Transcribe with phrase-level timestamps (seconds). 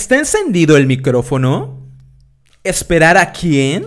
[0.00, 1.86] ¿Está encendido el micrófono?
[2.64, 3.84] ¿Esperar a quién?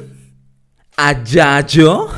[0.95, 2.07] ¿A Yayo?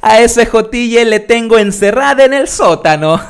[0.00, 3.20] a ese jotille le tengo encerrada en el sótano.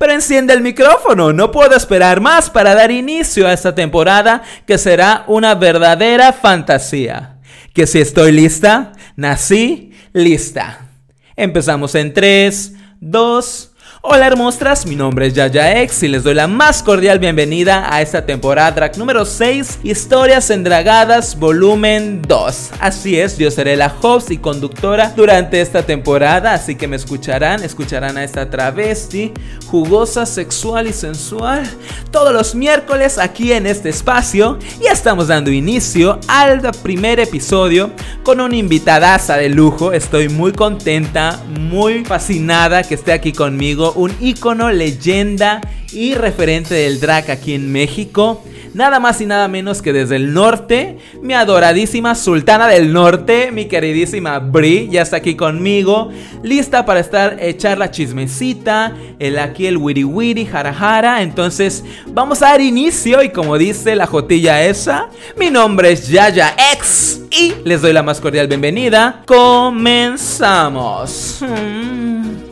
[0.00, 4.78] Pero enciende el micrófono, no puedo esperar más para dar inicio a esta temporada que
[4.78, 7.38] será una verdadera fantasía.
[7.72, 10.88] Que si estoy lista, nací lista.
[11.36, 13.73] Empezamos en 3, 2,
[14.06, 18.02] Hola hermostras, mi nombre es Yaya X y les doy la más cordial bienvenida a
[18.02, 22.70] esta temporada número 6, Historias Endragadas, volumen 2.
[22.80, 27.64] Así es, yo seré la host y conductora durante esta temporada, así que me escucharán,
[27.64, 29.32] escucharán a esta travesti,
[29.68, 31.64] jugosa, sexual y sensual,
[32.10, 34.58] todos los miércoles aquí en este espacio.
[34.82, 37.90] Y estamos dando inicio al primer episodio
[38.22, 39.92] con una invitadaza de lujo.
[39.92, 45.60] Estoy muy contenta, muy fascinada que esté aquí conmigo un ícono, leyenda
[45.92, 48.42] y referente del drag aquí en México.
[48.74, 53.66] Nada más y nada menos que desde el norte, mi adoradísima sultana del norte, mi
[53.66, 56.10] queridísima Bri, ya está aquí conmigo,
[56.42, 61.22] lista para estar echar la chismecita, el aquí el wiri wiri, jara jara.
[61.22, 66.56] Entonces, vamos a dar inicio y como dice la jotilla esa, mi nombre es Yaya
[66.72, 69.22] X y les doy la más cordial bienvenida.
[69.26, 71.38] Comenzamos.
[71.40, 72.43] Hmm.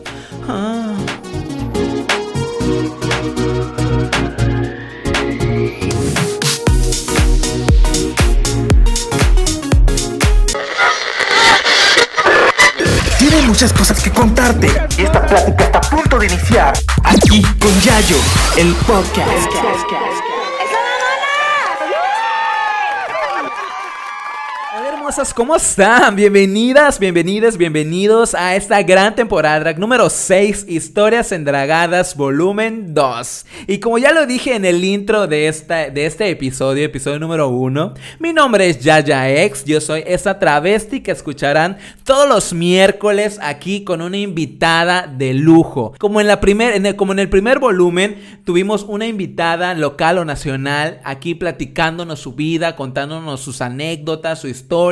[13.52, 14.66] Muchas cosas que contarte.
[14.96, 16.72] Y esta plática está a punto de iniciar.
[17.04, 18.16] Aquí con Yayo,
[18.56, 20.31] el podcast.
[25.34, 26.14] ¿Cómo están?
[26.14, 33.46] Bienvenidas, bienvenidas, bienvenidos a esta gran temporada número 6, Historias Endragadas, volumen 2.
[33.66, 37.48] Y como ya lo dije en el intro de, esta, de este episodio, episodio número
[37.48, 43.40] 1, mi nombre es Yaya X, yo soy esa travesti que escucharán todos los miércoles
[43.42, 45.94] aquí con una invitada de lujo.
[45.98, 51.00] Como en, la primer, como en el primer volumen, tuvimos una invitada local o nacional
[51.02, 54.91] aquí platicándonos su vida, contándonos sus anécdotas, su historia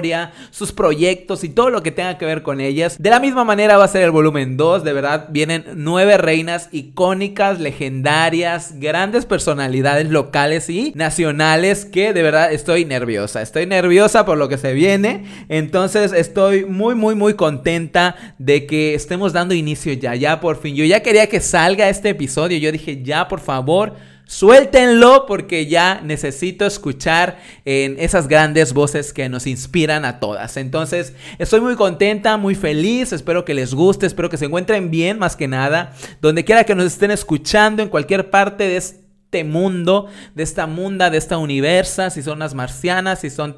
[0.51, 2.97] sus proyectos y todo lo que tenga que ver con ellas.
[2.99, 6.69] De la misma manera va a ser el volumen 2, de verdad vienen nueve reinas
[6.73, 14.39] icónicas, legendarias, grandes personalidades locales y nacionales que de verdad estoy nerviosa, estoy nerviosa por
[14.39, 19.93] lo que se viene, entonces estoy muy muy muy contenta de que estemos dando inicio
[19.93, 23.41] ya, ya por fin, yo ya quería que salga este episodio, yo dije ya por
[23.41, 23.95] favor,
[24.31, 30.57] Suéltenlo porque ya necesito escuchar en esas grandes voces que nos inspiran a todas.
[30.57, 35.19] Entonces, estoy muy contenta, muy feliz, espero que les guste, espero que se encuentren bien
[35.19, 35.97] más que nada.
[36.23, 40.67] Donde quiera que nos estén escuchando, en cualquier parte de este este mundo, de esta
[40.67, 43.55] munda, de esta universa, si son las marcianas, si son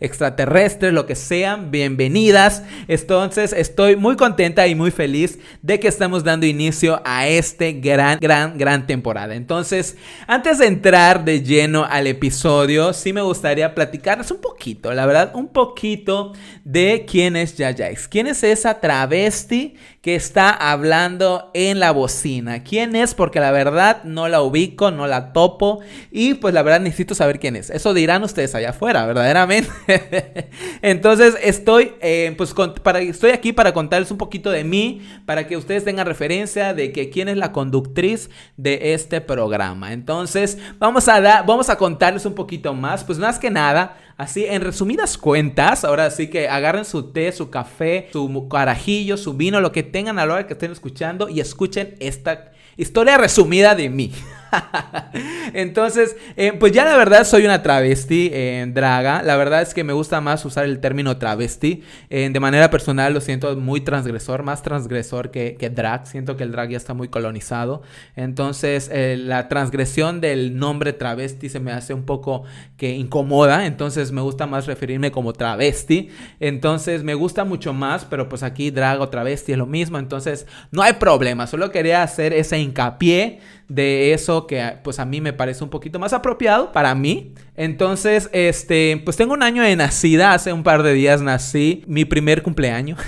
[0.00, 2.62] extraterrestres, lo que sean, bienvenidas.
[2.88, 8.18] Entonces estoy muy contenta y muy feliz de que estamos dando inicio a este gran,
[8.18, 9.34] gran, gran temporada.
[9.34, 15.04] Entonces, antes de entrar de lleno al episodio, sí me gustaría platicarles un poquito, la
[15.04, 16.32] verdad, un poquito
[16.64, 18.08] de quién es Yajax.
[18.08, 22.62] ¿Quién es esa travesti que está hablando en la bocina?
[22.64, 23.14] ¿Quién es?
[23.14, 25.80] Porque la verdad no la ubico, no la topo
[26.10, 27.70] y pues la verdad necesito saber quién es.
[27.70, 29.70] Eso dirán ustedes allá afuera, verdaderamente.
[30.82, 35.56] Entonces estoy, eh, pues para, estoy aquí para contarles un poquito de mí, para que
[35.56, 39.92] ustedes tengan referencia de que quién es la conductriz de este programa.
[39.92, 43.96] Entonces vamos a, dar, vamos a contarles un poquito más, pues más que nada.
[44.20, 49.32] Así, en resumidas cuentas, ahora sí que agarren su té, su café, su carajillo, su
[49.32, 53.74] vino, lo que tengan a la hora que estén escuchando y escuchen esta historia resumida
[53.74, 54.12] de mí.
[55.52, 59.22] Entonces, eh, pues ya la verdad soy una travesti en draga.
[59.22, 61.82] La verdad es que me gusta más usar el término travesti.
[62.08, 66.06] de manera personal lo siento muy transgresor, más transgresor que, drag.
[66.06, 67.82] Siento que el drag ya está muy colonizado.
[68.16, 72.44] Entonces, eh, la transgresión del nombre travesti se me hace un poco
[72.76, 73.66] que incomoda.
[73.66, 76.10] Entonces, me gusta más referirme como travesti.
[76.38, 79.98] Entonces, me gusta mucho más, pero pues aquí drag o travesti es lo mismo.
[79.98, 81.46] Entonces, no hay problema.
[81.46, 86.00] Solo quería hacer ese hincapié de eso que pues a mí me parece un poquito
[86.00, 87.34] más apropiado para mí.
[87.54, 92.04] Entonces, este, pues tengo un año de nacida, hace un par de días nací, mi
[92.04, 92.98] primer cumpleaños.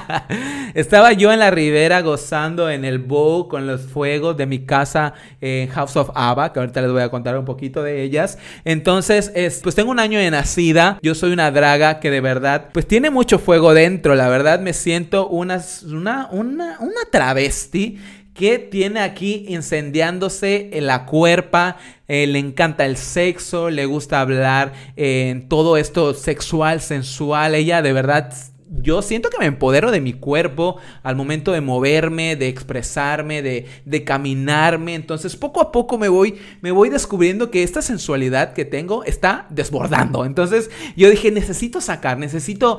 [0.74, 5.14] Estaba yo en la ribera gozando en el bow con los fuegos de mi casa
[5.40, 8.38] en House of Ava, que ahorita les voy a contar un poquito de ellas.
[8.64, 12.70] Entonces, es, pues tengo un año de nacida, yo soy una draga que de verdad,
[12.72, 18.00] pues tiene mucho fuego dentro, la verdad me siento una, una, una, una travesti
[18.34, 21.76] que tiene aquí incendiándose en la cuerpa,
[22.08, 27.92] eh, le encanta el sexo, le gusta hablar en todo esto sexual, sensual, ella de
[27.92, 28.32] verdad
[28.80, 34.04] yo siento que me empodero de mi cuerpo al momento de moverme, de expresarme, de,
[34.04, 34.94] caminarme.
[34.94, 39.46] Entonces, poco a poco me voy, me voy descubriendo que esta sensualidad que tengo está
[39.50, 40.24] desbordando.
[40.24, 42.78] Entonces, yo dije, necesito sacar, necesito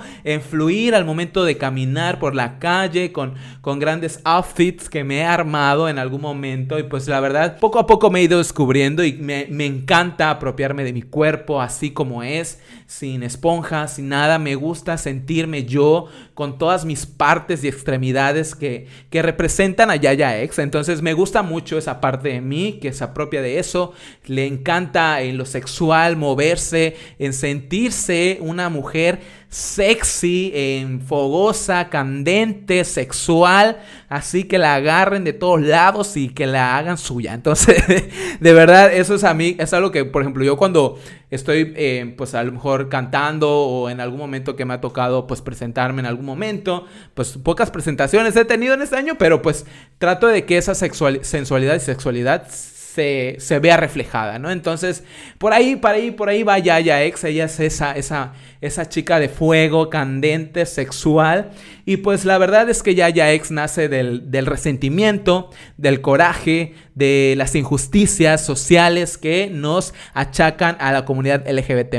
[0.49, 3.35] fluir al momento de caminar por la calle con,
[3.79, 6.79] grandes outfits que me he armado en algún momento.
[6.79, 10.31] Y pues la verdad, poco a poco me he ido descubriendo y me, me encanta
[10.31, 14.39] apropiarme de mi cuerpo así como es, sin esponja, sin nada.
[14.39, 15.82] Me gusta sentirme yo
[16.33, 20.59] con todas mis partes y extremidades que, que representan a Yaya X.
[20.59, 23.93] Entonces me gusta mucho esa parte de mí que se apropia de eso.
[24.25, 29.19] Le encanta en lo sexual moverse, en sentirse una mujer
[29.53, 33.77] sexy, en fogosa, candente, sexual,
[34.09, 37.35] así que la agarren de todos lados y que la hagan suya.
[37.35, 37.83] Entonces,
[38.39, 40.97] de verdad, eso es a mí, es algo que, por ejemplo, yo cuando
[41.29, 45.27] estoy, eh, pues a lo mejor cantando o en algún momento que me ha tocado,
[45.27, 49.67] pues presentarme en algún momento, pues pocas presentaciones he tenido en este año, pero pues
[49.99, 52.47] trato de que esa sensualidad y sexualidad
[52.93, 54.51] se, se, vea reflejada, ¿no?
[54.51, 55.03] Entonces,
[55.37, 59.19] por ahí, por ahí, por ahí va Yaya X, ella es esa, esa, esa chica
[59.19, 61.49] de fuego, candente, sexual.
[61.85, 67.33] Y pues la verdad es que Yaya X nace del, del resentimiento, del coraje, de
[67.37, 71.95] las injusticias sociales que nos achacan a la comunidad LGBT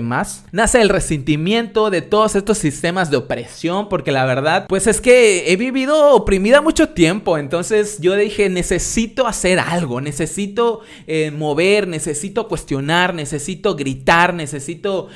[0.52, 5.52] Nace el resentimiento de todos estos sistemas de opresión, porque la verdad, pues es que
[5.52, 12.48] he vivido oprimida mucho tiempo, entonces yo dije, necesito hacer algo, necesito eh, mover, necesito
[12.48, 15.08] cuestionar, necesito gritar, necesito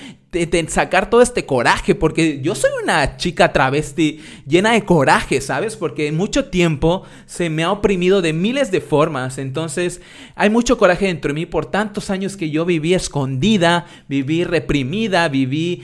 [0.68, 5.74] sacar todo este coraje, porque yo soy una chica travesti llena de coraje, ¿sabes?
[5.74, 10.02] Porque mucho tiempo se me ha oprimido de miles de formas, entonces
[10.34, 15.28] hay mucho coraje dentro de mí por tantos años que yo viví escondida, viví reprimida,
[15.28, 15.82] viví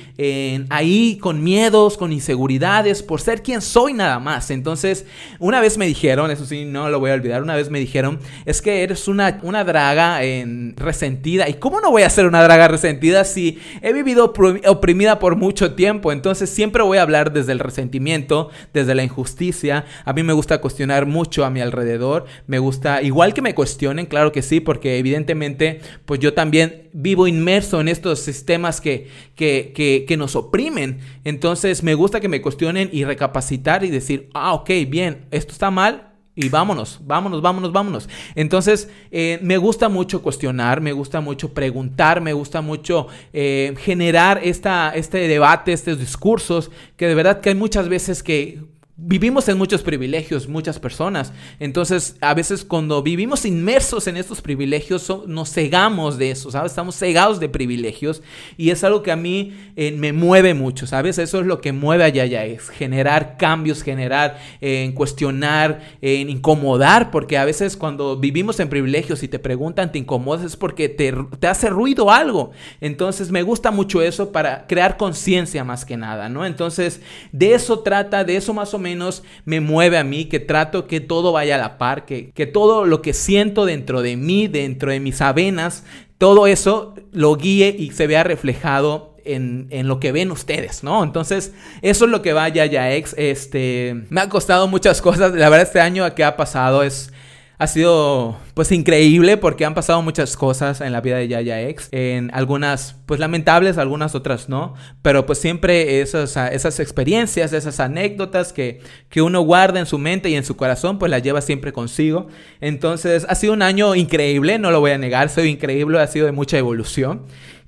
[0.69, 4.51] ahí con miedos, con inseguridades, por ser quien soy nada más.
[4.51, 5.07] Entonces,
[5.39, 8.21] una vez me dijeron, eso sí, no lo voy a olvidar, una vez me dijeron,
[8.45, 12.43] es que eres una, una draga en, resentida, ¿y cómo no voy a ser una
[12.43, 14.34] draga resentida si he vivido
[14.67, 16.13] oprimida por mucho tiempo.
[16.13, 19.85] Entonces siempre voy a hablar desde el resentimiento, desde la injusticia.
[20.05, 22.27] A mí me gusta cuestionar mucho a mi alrededor.
[22.47, 27.27] Me gusta, igual que me cuestionen, claro que sí, porque evidentemente pues yo también vivo
[27.27, 31.01] inmerso en estos sistemas que, que, que, nos oprimen.
[31.25, 35.71] Entonces me gusta que me cuestionen y recapacitar y decir, ah, ok, bien, esto está
[35.71, 38.09] mal, y vámonos, vámonos, vámonos, vámonos.
[38.35, 44.41] Entonces, eh, me gusta mucho cuestionar, me gusta mucho preguntar, me gusta mucho eh, generar
[44.43, 48.61] esta, este debate, estos discursos, que de verdad que hay muchas veces que
[48.97, 51.33] Vivimos en muchos privilegios, muchas personas.
[51.59, 56.71] Entonces, a veces cuando vivimos inmersos en estos privilegios, nos cegamos de eso, ¿sabes?
[56.71, 58.23] Estamos cegados de privilegios
[58.57, 61.19] y es algo que a mí eh, me mueve mucho, ¿sabes?
[61.19, 67.11] Eso es lo que mueve a Yaya, es generar cambios, generar, en cuestionar, en incomodar,
[67.11, 71.13] porque a veces cuando vivimos en privilegios y te preguntan, te incomodas, es porque te,
[71.41, 72.53] te hace ruido algo.
[72.81, 76.47] Entonces, me gusta mucho eso para crear conciencia más que nada, ¿no?
[76.47, 77.01] Entonces,
[77.33, 80.87] de eso trata, de eso más o menos menos me mueve a mí, que trato
[80.87, 84.47] que todo vaya a la par, que, que todo lo que siento dentro de mí,
[84.47, 85.85] dentro de mis avenas,
[86.19, 91.03] todo eso lo guíe y se vea reflejado en, en, lo que ven ustedes, ¿no?
[91.03, 93.15] Entonces, eso es lo que va ya ya ex.
[93.17, 95.33] Este, me ha costado muchas cosas.
[95.33, 97.13] La verdad, este año que ha pasado es
[97.57, 101.89] ha sido pues increíble porque han pasado muchas cosas en la vida de Yaya X.
[101.93, 104.75] En algunas pues lamentables, algunas otras no.
[105.03, 110.29] Pero pues siempre esas, esas experiencias, esas anécdotas que, que uno guarda en su mente
[110.31, 112.27] y en su corazón pues las lleva siempre consigo.
[112.61, 116.27] Entonces ha sido un año increíble, no lo voy a negar, soy increíble, ha sido
[116.27, 117.23] de mucha evolución.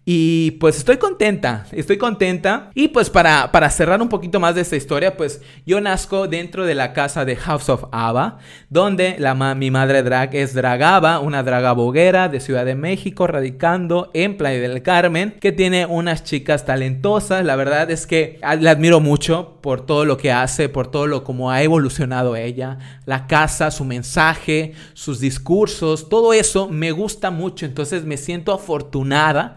[0.08, 2.70] Y pues estoy contenta, estoy contenta.
[2.75, 6.64] Y pues para, para cerrar un poquito más de esta historia, pues yo nazco dentro
[6.64, 8.38] de la casa de House of Ava,
[8.70, 14.12] donde la mi madre drag es Dragaba, una draga boguera de Ciudad de México, radicando
[14.14, 17.44] en Playa del Carmen, que tiene unas chicas talentosas.
[17.44, 21.25] La verdad es que la admiro mucho por todo lo que hace, por todo lo
[21.25, 27.66] como ha evolucionado ella, la casa, su mensaje, sus discursos, todo eso me gusta mucho.
[27.66, 29.56] Entonces me siento afortunada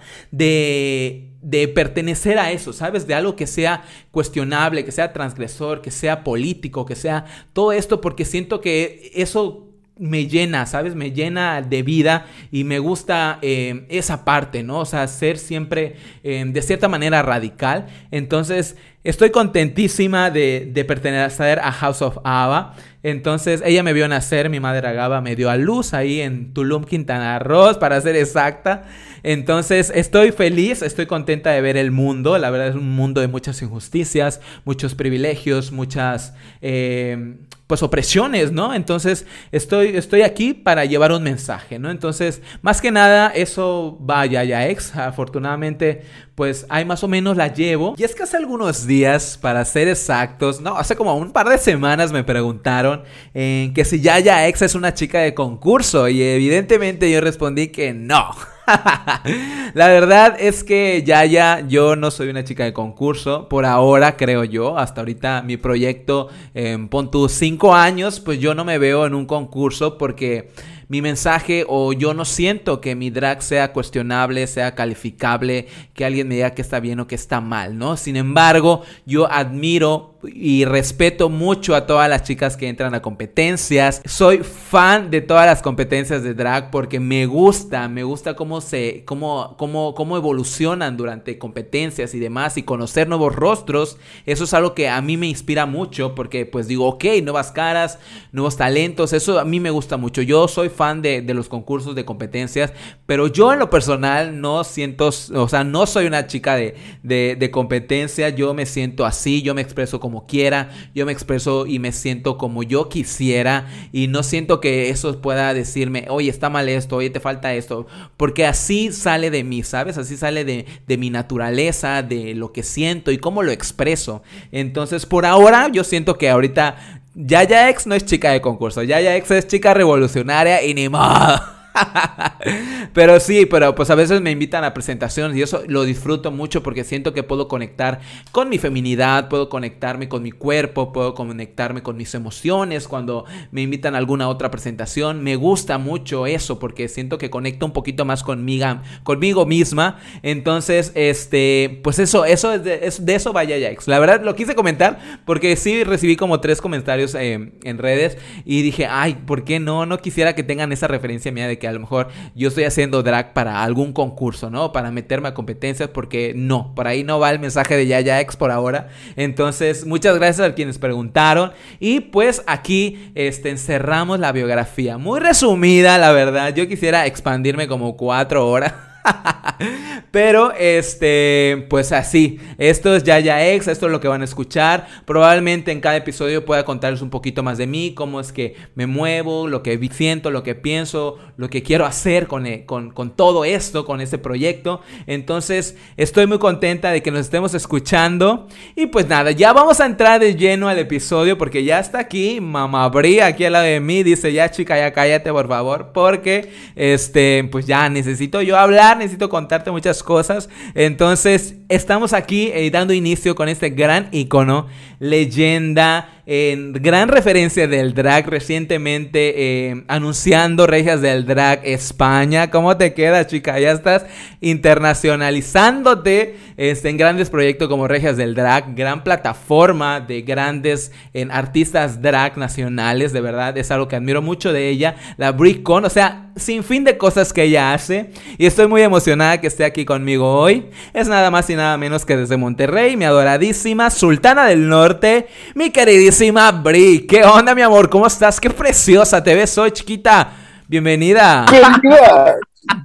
[1.74, 3.08] pertenecer a eso, ¿sabes?
[3.08, 8.02] De algo que sea cuestionable, que sea transgresor, que sea político, que sea todo esto,
[8.02, 9.70] porque siento que eso
[10.00, 10.96] me llena, ¿sabes?
[10.96, 14.80] Me llena de vida y me gusta eh, esa parte, ¿no?
[14.80, 17.88] O sea, ser siempre eh, de cierta manera radical.
[18.10, 22.76] Entonces, estoy contentísima de, de pertenecer a House of Ava.
[23.04, 26.84] Entonces ella me vio nacer, mi madre Agaba me dio a luz ahí en Tulum,
[26.84, 28.84] Quintana Roo, para ser exacta.
[29.24, 32.38] Entonces estoy feliz, estoy contenta de ver el mundo.
[32.38, 37.38] La verdad es un mundo de muchas injusticias, muchos privilegios, muchas eh,
[37.70, 38.74] pues opresiones, ¿no?
[38.74, 41.92] Entonces estoy, estoy aquí para llevar un mensaje, ¿no?
[41.92, 44.96] Entonces, más que nada, eso vaya ya ex.
[44.96, 46.02] Afortunadamente,
[46.34, 47.94] pues ahí más o menos la llevo.
[47.96, 51.60] Y es que hace algunos días, para ser exactos, no, hace como un par de
[51.60, 53.04] semanas me preguntaron
[53.36, 56.08] en que si Yaya Ex es una chica de concurso.
[56.10, 58.32] Y evidentemente yo respondí que no.
[59.74, 64.18] la verdad es que ya, ya, yo no soy una chica de concurso, por ahora
[64.18, 69.06] creo yo, hasta ahorita mi proyecto en pon 5 años, pues yo no me veo
[69.06, 70.52] en un concurso porque
[70.90, 76.28] mi mensaje o yo no siento que mi drag sea cuestionable, sea calificable, que alguien
[76.28, 77.96] me diga que está bien o que está mal, ¿no?
[77.96, 84.02] Sin embargo, yo admiro y respeto mucho a todas las chicas que entran a competencias.
[84.06, 89.04] Soy fan de todas las competencias de drag porque me gusta, me gusta cómo se
[89.06, 93.98] cómo cómo cómo evolucionan durante competencias y demás y conocer nuevos rostros.
[94.26, 98.00] Eso es algo que a mí me inspira mucho porque pues digo, ok, nuevas caras,
[98.32, 100.22] nuevos talentos, eso a mí me gusta mucho.
[100.22, 102.74] Yo soy fan de, de los concursos de competencias,
[103.06, 107.38] pero yo en lo personal no siento, o sea, no soy una chica de, de,
[107.40, 111.68] de competencia, yo me siento así, yo me expreso como como quiera, yo me expreso
[111.68, 116.50] y me siento como yo quisiera y no siento que eso pueda decirme, oye, está
[116.50, 117.86] mal esto, oye, te falta esto,
[118.18, 120.00] porque así sale de mí, ¿sabes?
[120.00, 124.24] Así sale de, de mi naturaleza, de lo que siento y cómo lo expreso.
[124.52, 129.16] Entonces, por ahora, yo siento que ahorita Yaya X no es chica de concurso, Yaya
[129.18, 131.59] X es chica revolucionaria y ni más.
[132.94, 136.64] pero sí, pero pues a veces me invitan a presentaciones y eso lo disfruto mucho
[136.64, 138.00] porque siento que puedo conectar
[138.32, 143.62] con mi feminidad, puedo conectarme con mi cuerpo, puedo conectarme con mis emociones cuando me
[143.62, 145.24] invitan a alguna otra presentación.
[145.24, 150.00] Me gusta mucho eso porque siento que conecto un poquito más conmigo, conmigo misma.
[150.24, 153.88] Entonces, este, pues eso, eso es de, eso vaya Jax.
[153.88, 158.62] La verdad lo quise comentar porque sí recibí como tres comentarios eh, en redes y
[158.62, 159.86] dije, ay, ¿por qué no?
[159.86, 163.04] No quisiera que tengan esa referencia mía de que a lo mejor yo estoy haciendo
[163.04, 164.72] drag para algún concurso, ¿no?
[164.72, 168.36] Para meterme a competencias, porque no, por ahí no va el mensaje de Yaya X
[168.36, 168.90] por ahora.
[169.16, 171.52] Entonces, muchas gracias a quienes preguntaron.
[171.80, 174.98] Y pues aquí este, encerramos la biografía.
[174.98, 176.54] Muy resumida, la verdad.
[176.54, 178.74] Yo quisiera expandirme como cuatro horas.
[180.12, 182.40] Pero, este, pues así.
[182.58, 184.88] Esto es ya ya ex, esto es lo que van a escuchar.
[185.06, 188.88] Probablemente en cada episodio pueda contarles un poquito más de mí, cómo es que me
[188.88, 193.16] muevo, lo que siento, lo que pienso, lo que quiero hacer con, eh, con, con
[193.16, 194.82] todo esto, con este proyecto.
[195.08, 198.48] Entonces, estoy muy contenta de que nos estemos escuchando.
[198.76, 202.40] Y pues nada, ya vamos a entrar de lleno al episodio porque ya está aquí
[202.42, 204.04] Mamá Bri, aquí al lado de mí.
[204.04, 209.30] Dice, ya chica, ya cállate por favor, porque, este, pues ya necesito yo hablar necesito
[209.30, 210.50] contarte muchas cosas.
[210.76, 214.68] Entonces, estamos aquí eh, dando inicio con este gran icono,
[215.00, 222.52] leyenda, en gran referencia del drag recientemente eh, anunciando Regias del Drag España.
[222.52, 223.58] ¿Cómo te queda, chica?
[223.58, 224.06] Ya estás
[224.40, 232.00] internacionalizándote este, en grandes proyectos como Regias del Drag, gran plataforma de grandes en artistas
[232.00, 234.98] drag nacionales, de verdad, es algo que admiro mucho de ella.
[235.18, 238.12] La Brickcon, o sea, sin fin de cosas que ella hace.
[238.38, 240.68] Y estoy muy emocionada que esté aquí conmigo hoy.
[240.94, 245.72] Es nada más y nada menos que desde Monterrey, mi adoradísima Sultana del Norte, mi
[245.72, 247.08] queridísima Bri.
[247.08, 247.90] ¿Qué onda, mi amor?
[247.90, 248.42] ¿Cómo estás?
[248.42, 250.30] Qué preciosa te ves hoy, chiquita.
[250.68, 251.46] Bienvenida.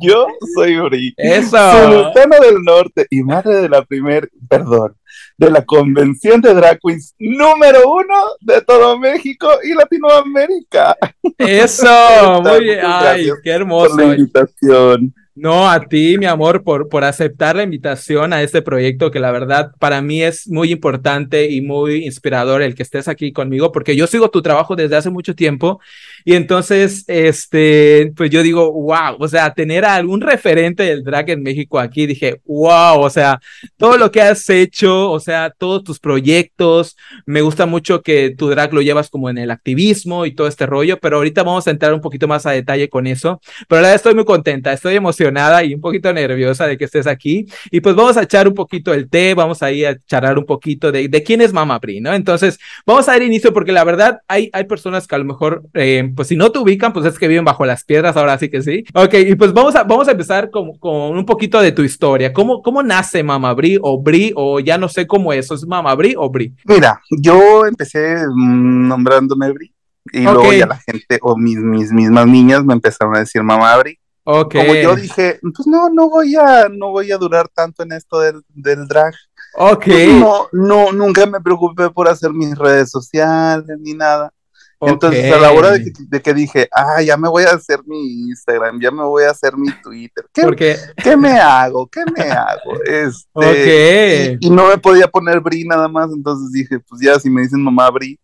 [0.00, 1.14] Yo soy Bri.
[1.16, 1.48] Eso.
[1.50, 4.94] Sultana del Norte y madre de la primer, perdón,
[5.36, 10.96] de la convención de drag queens número uno de todo México y Latinoamérica.
[11.36, 12.80] Eso, muy bien.
[12.84, 13.96] Ay, qué hermoso.
[13.96, 15.12] Por la invitación.
[15.36, 19.32] No, a ti, mi amor, por, por aceptar la invitación a este proyecto que la
[19.32, 23.96] verdad para mí es muy importante y muy inspirador el que estés aquí conmigo, porque
[23.96, 25.80] yo sigo tu trabajo desde hace mucho tiempo
[26.24, 31.42] y entonces, este, pues yo digo, wow, o sea, tener algún referente del drag en
[31.42, 33.40] México aquí, dije, wow, o sea,
[33.76, 38.50] todo lo que has hecho, o sea, todos tus proyectos, me gusta mucho que tu
[38.50, 41.72] drag lo llevas como en el activismo y todo este rollo, pero ahorita vamos a
[41.72, 45.23] entrar un poquito más a detalle con eso, pero la estoy muy contenta, estoy emocionada
[45.24, 47.46] emocionada y un poquito nerviosa de que estés aquí.
[47.70, 50.44] Y pues vamos a echar un poquito el té, vamos a ir a charlar un
[50.44, 52.12] poquito de, de quién es Mama Bri, ¿no?
[52.12, 55.62] Entonces, vamos a dar inicio porque la verdad hay, hay personas que a lo mejor,
[55.74, 58.48] eh, pues si no te ubican, pues es que viven bajo las piedras, ahora sí
[58.48, 58.84] que sí.
[58.94, 62.32] Ok, y pues vamos a, vamos a empezar con, con un poquito de tu historia.
[62.32, 65.94] ¿Cómo, cómo nace Mama Bri o Bri o ya no sé cómo es, ¿es Mama
[65.94, 66.54] Bri o Bri?
[66.64, 69.74] Mira, yo empecé mm, nombrándome Bri
[70.12, 73.76] y luego ya la gente o mis, mis mismas niñas me empezaron a decir Mamá
[73.78, 73.98] Bri.
[74.24, 74.66] Okay.
[74.66, 78.20] Como yo dije, pues no, no voy a, no voy a durar tanto en esto
[78.20, 79.14] del, del drag.
[79.56, 79.84] Ok.
[79.84, 84.32] Pues no, no, nunca me preocupé por hacer mis redes sociales ni nada.
[84.80, 87.80] Entonces, a la hora de que, de que, dije, ah, ya me voy a hacer
[87.86, 91.86] mi Instagram, ya me voy a hacer mi Twitter, ¿qué, ¿qué me hago?
[91.86, 92.74] ¿Qué me hago?
[92.84, 94.38] Este, okay.
[94.40, 97.42] y, y, no me podía poner Bri nada más, entonces dije, pues ya, si me
[97.42, 98.18] dicen mamá Bri,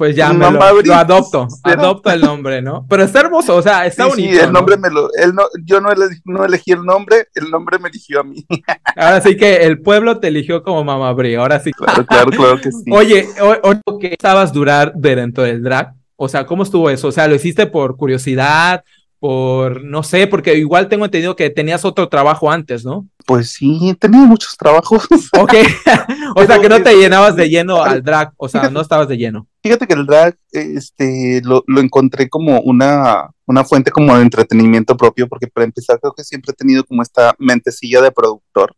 [0.00, 2.86] pues ya me lo, lo, adopto, adopto el nombre, ¿no?
[2.88, 4.32] Pero está hermoso, o sea, está sí, bonito.
[4.32, 4.80] Sí, el nombre ¿no?
[4.80, 8.20] me lo, él no, yo no elegí, no elegí el nombre, el nombre me eligió
[8.20, 8.42] a mí.
[8.96, 11.70] Ahora sí que el pueblo te eligió como Mamá Bri, ahora sí.
[11.72, 12.90] Claro, claro, claro que sí.
[12.90, 13.28] Oye,
[13.62, 15.92] o, ¿qué estabas durar dentro del drag?
[16.16, 17.08] O sea, ¿cómo estuvo eso?
[17.08, 18.82] O sea, ¿lo hiciste por curiosidad?
[19.18, 23.06] Por, no sé, porque igual tengo entendido que tenías otro trabajo antes, ¿no?
[23.26, 25.06] Pues sí, tenía muchos trabajos.
[25.38, 25.52] Ok,
[26.36, 29.18] o sea que no te llenabas de lleno al drag, o sea, no estabas de
[29.18, 29.46] lleno.
[29.62, 34.96] Fíjate que el drag, este, lo, lo encontré como una, una fuente como de entretenimiento
[34.96, 38.74] propio, porque para empezar creo que siempre he tenido como esta mentecilla de productor.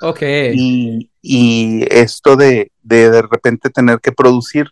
[0.00, 0.22] Ok.
[0.54, 4.68] Y, y esto de, de de repente tener que producir,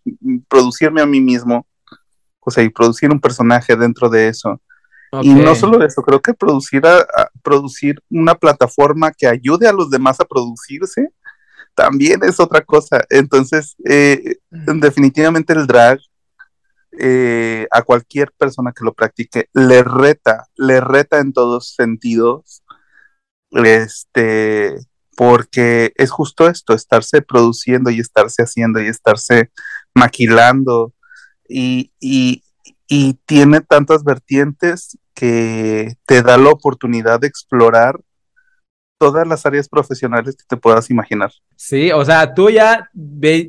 [0.49, 1.67] producirme a mí mismo,
[2.39, 4.61] o sea, y producir un personaje dentro de eso.
[5.13, 5.31] Okay.
[5.31, 9.73] Y no solo eso, creo que producir, a, a producir una plataforma que ayude a
[9.73, 11.09] los demás a producirse
[11.75, 13.05] también es otra cosa.
[13.11, 15.99] Entonces, eh, definitivamente el drag
[16.99, 22.63] eh, a cualquier persona que lo practique le reta, le reta en todos sentidos.
[23.53, 24.77] Este,
[25.17, 29.51] porque es justo esto, estarse produciendo y estarse haciendo y estarse
[29.95, 30.95] maquilando
[31.49, 32.43] y, y,
[32.89, 38.01] y tiene tantas vertientes que te da la oportunidad de explorar
[39.01, 41.33] todas las áreas profesionales que te puedas imaginar.
[41.57, 42.91] Sí, o sea, tú ya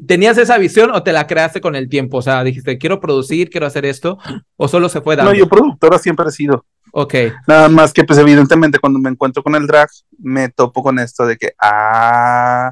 [0.08, 3.50] tenías esa visión o te la creaste con el tiempo, o sea, dijiste, quiero producir,
[3.50, 4.17] quiero hacer esto,
[4.55, 5.34] o solo se fue dando.
[5.34, 6.65] No, yo productora siempre he sido.
[6.93, 7.15] Ok.
[7.47, 11.25] Nada más que, pues, evidentemente, cuando me encuentro con el drag, me topo con esto
[11.25, 12.71] de que, ah,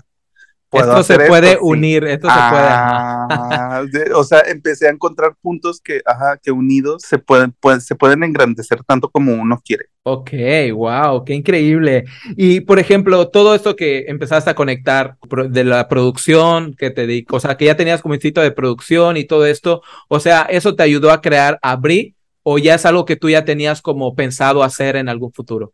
[0.72, 2.12] esto se puede esto, unir, sí.
[2.12, 4.14] esto ah, se puede.
[4.14, 8.24] o sea, empecé a encontrar puntos que, ajá, que unidos se pueden, pueden, se pueden
[8.24, 9.86] engrandecer tanto como uno quiere.
[10.04, 10.32] Ok,
[10.74, 12.06] wow, qué increíble.
[12.36, 15.18] Y por ejemplo, todo esto que empezaste a conectar
[15.50, 19.18] de la producción que te di, o sea, que ya tenías como instinto de producción
[19.18, 22.86] y todo esto, o sea, ¿eso te ayudó a crear a Bri o ya es
[22.86, 25.74] algo que tú ya tenías como pensado hacer en algún futuro?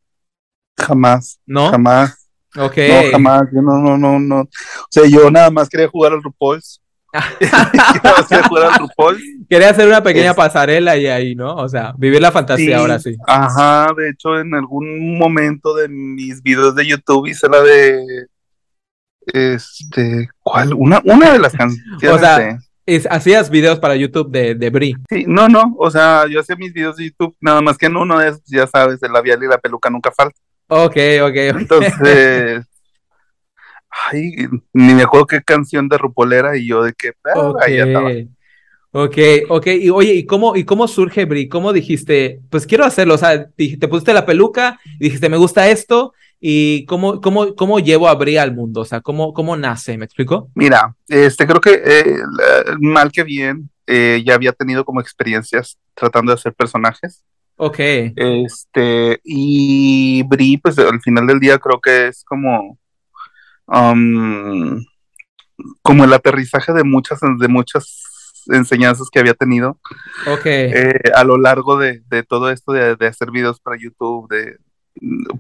[0.77, 1.39] Jamás.
[1.45, 1.71] ¿No?
[1.71, 2.24] Jamás.
[2.57, 2.77] Ok.
[2.77, 4.41] No, jamás, yo no, no, no, no.
[4.41, 4.47] O
[4.89, 6.81] sea, yo nada más quería jugar al RuPaul's.
[7.39, 9.21] quería jugar al RuPaul's.
[9.49, 10.35] Quería hacer una pequeña es...
[10.35, 11.55] pasarela y ahí, ¿no?
[11.55, 13.15] O sea, vivir la fantasía sí, ahora sí.
[13.27, 18.27] Ajá, de hecho, en algún momento de mis videos de YouTube hice la de.
[19.27, 20.29] Este.
[20.39, 20.73] ¿Cuál?
[20.73, 22.03] Una, una de las canciones.
[22.11, 22.57] o sea, de...
[22.85, 24.95] Es, hacías videos para YouTube de, de Bri.
[25.09, 27.97] Sí, no, no, o sea, yo hacía mis videos de YouTube, nada más que en
[27.97, 30.39] uno es, ya sabes, el labial y la peluca nunca falta.
[30.67, 31.36] Ok, ok.
[31.36, 32.65] Entonces,
[33.89, 34.32] ay,
[34.73, 37.73] ni me acuerdo qué canción de Rupolera y yo de qué, ah, okay.
[37.73, 38.12] ahí estaba.
[38.97, 39.17] Ok,
[39.49, 41.49] ok, y oye, ¿y cómo, ¿y cómo surge Bri?
[41.49, 43.15] ¿Cómo dijiste, pues quiero hacerlo?
[43.15, 48.08] O sea, te pusiste la peluca, dijiste, me gusta esto, y cómo, cómo, cómo llevo
[48.08, 49.97] a Bri al mundo, o sea, ¿cómo, cómo nace?
[49.97, 50.49] ¿Me explico?
[50.56, 52.17] Mira, este, creo que eh,
[52.80, 57.23] mal que bien, eh, ya había tenido como experiencias tratando de hacer personajes.
[57.57, 57.79] Ok.
[57.79, 62.77] Este, y Bri, pues al final del día creo que es como,
[63.67, 64.83] um,
[65.81, 69.79] como el aterrizaje de muchas, de muchas enseñanzas que había tenido
[70.27, 70.45] Ok.
[70.45, 74.57] eh, a lo largo de, de todo esto de, de, hacer videos para YouTube, de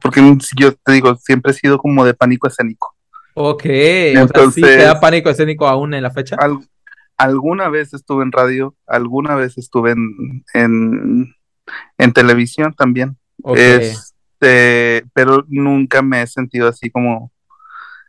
[0.01, 0.21] porque
[0.57, 2.93] yo te digo, siempre he sido como de pánico escénico.
[3.35, 6.35] Ok, entonces, o sea, ¿sí te da pánico escénico aún en la fecha?
[6.39, 6.59] Al,
[7.17, 11.35] alguna vez estuve en radio, alguna vez estuve en, en,
[11.97, 13.17] en televisión también.
[13.41, 13.91] Okay.
[13.91, 17.31] Este, pero nunca me he sentido así como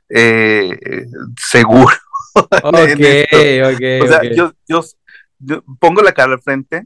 [0.09, 1.07] eh,
[1.39, 1.95] seguro.
[2.63, 4.37] Okay, okay, o sea, okay.
[4.37, 4.83] Yo, yo,
[5.39, 6.85] yo, pongo la cara al frente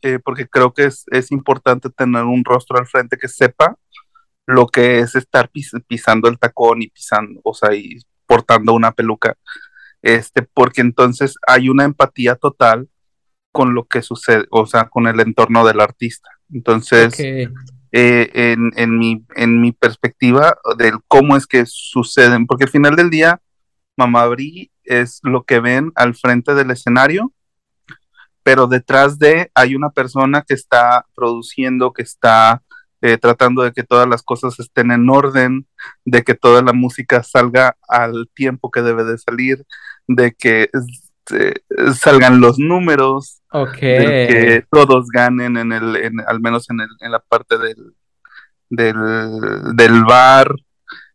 [0.00, 3.76] eh, porque creo que es, es, importante tener un rostro al frente que sepa
[4.46, 8.92] lo que es estar pis pisando el tacón y pisando, o sea, y portando una
[8.92, 9.36] peluca,
[10.02, 12.88] este, porque entonces hay una empatía total
[13.54, 16.28] con lo que sucede, o sea, con el entorno del artista.
[16.52, 17.46] Entonces, okay.
[17.92, 22.96] eh, en, en, mi, en mi perspectiva del cómo es que suceden, porque al final
[22.96, 23.40] del día,
[23.96, 27.32] Mamá Bri es lo que ven al frente del escenario,
[28.42, 32.60] pero detrás de hay una persona que está produciendo, que está
[33.02, 35.68] eh, tratando de que todas las cosas estén en orden,
[36.04, 39.64] de que toda la música salga al tiempo que debe de salir,
[40.08, 40.70] de que
[41.26, 41.62] este,
[41.94, 47.20] salgan los números, de que todos ganen en el, al menos en, el, en la
[47.20, 47.94] parte del,
[48.68, 48.96] del,
[49.74, 50.54] del bar,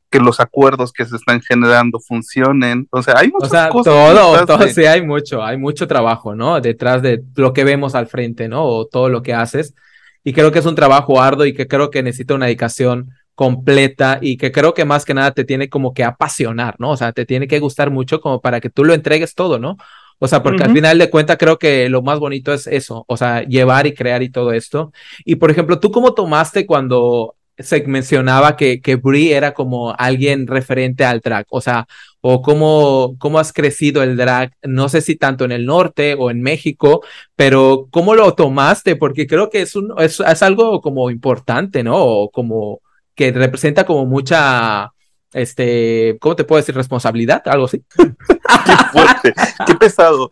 [0.10, 2.88] que los acuerdos que se están generando funcionen.
[2.90, 6.60] O sea, hay muchas o sea, Todo, todo, sí, hay mucho, hay mucho trabajo, ¿no?
[6.60, 8.66] Detrás de lo que vemos al frente, ¿no?
[8.66, 9.76] O todo lo que haces.
[10.24, 14.20] Y creo que es un trabajo arduo y que creo que necesita una dedicación completa
[14.22, 16.90] y que creo que más que nada te tiene como que apasionar, ¿no?
[16.92, 19.78] O sea, te tiene que gustar mucho como para que tú lo entregues todo, ¿no?
[20.18, 23.16] O sea, porque al final de cuentas creo que lo más bonito es eso, o
[23.16, 24.92] sea, llevar y crear y todo esto.
[25.24, 30.46] Y por ejemplo, ¿tú cómo tomaste cuando se mencionaba que, que Brie era como alguien
[30.46, 31.88] referente al drag, o sea,
[32.20, 36.30] o cómo, cómo has crecido el drag, no sé si tanto en el norte o
[36.30, 37.06] en México,
[37.38, 41.96] pero cómo lo tomaste, porque creo que es, un, es, es algo como importante, ¿no?
[42.04, 42.82] O como
[43.20, 44.94] que representa como mucha,
[45.34, 46.74] este, ¿cómo te puedo decir?
[46.74, 47.84] Responsabilidad, algo así.
[47.98, 48.06] qué
[48.94, 49.34] fuerte,
[49.68, 50.32] qué pesado.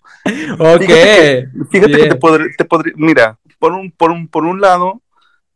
[0.58, 0.90] Ok.
[1.70, 5.02] Fíjate, que te podré, te podré, mira, por un, por un, por un lado,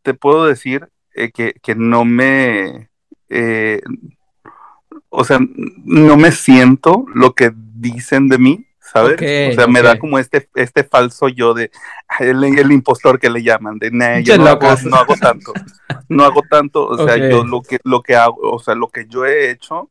[0.02, 2.90] te puedo decir eh, que, que, no me,
[3.30, 3.80] eh,
[5.08, 9.14] o sea, no me siento lo que dicen de mí, ¿sabes?
[9.14, 11.70] o sea, me da como este, este falso yo de
[12.20, 13.90] el, impostor que le llaman, de
[14.22, 15.52] yo no hago, no hago, tanto,
[16.08, 19.06] no hago tanto, o sea, yo lo que, lo que hago, o sea, lo que
[19.08, 19.90] yo he hecho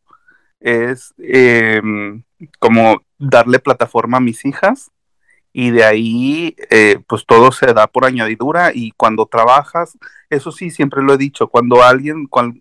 [0.59, 2.21] es em,
[2.59, 4.91] como darle plataforma a mis hijas
[5.51, 9.97] y de ahí eh, pues todo se da por añadidura y cuando trabajas,
[10.29, 12.59] eso sí, siempre lo he dicho, cuando alguien, cuando,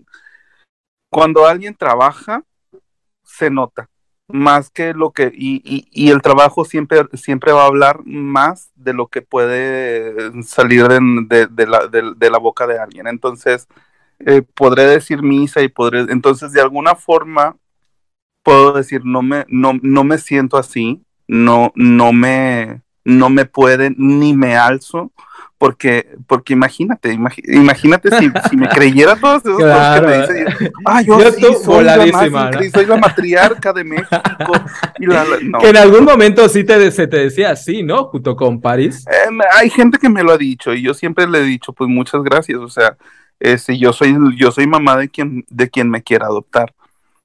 [1.10, 2.42] cuando alguien trabaja,
[3.22, 3.89] se nota
[4.32, 8.92] más que lo que, y, y, el trabajo siempre, siempre va a hablar más de
[8.92, 13.06] lo que puede salir de, de, la, de la, boca de alguien.
[13.06, 13.68] Entonces,
[14.20, 17.56] eh, podré decir misa y podré, entonces de alguna forma
[18.42, 22.82] puedo decir, no me, no, no me siento así, no, no me,
[23.18, 25.12] no me pueden ni me alzo
[25.60, 31.20] porque, porque imagínate, imagínate si, me creyera todas esas cosas que me dicen, ah, yo,
[31.32, 31.96] sí, soy, la
[32.72, 34.52] soy la matriarca de México.
[35.60, 38.04] Que en algún momento sí te, se te decía así, ¿no?
[38.06, 39.04] Junto con París.
[39.06, 41.90] Eh, hay gente que me lo ha dicho y yo siempre le he dicho, pues
[41.90, 42.96] muchas gracias, o sea,
[43.38, 46.72] este, yo soy, yo soy mamá de quien, de quien me quiera adoptar.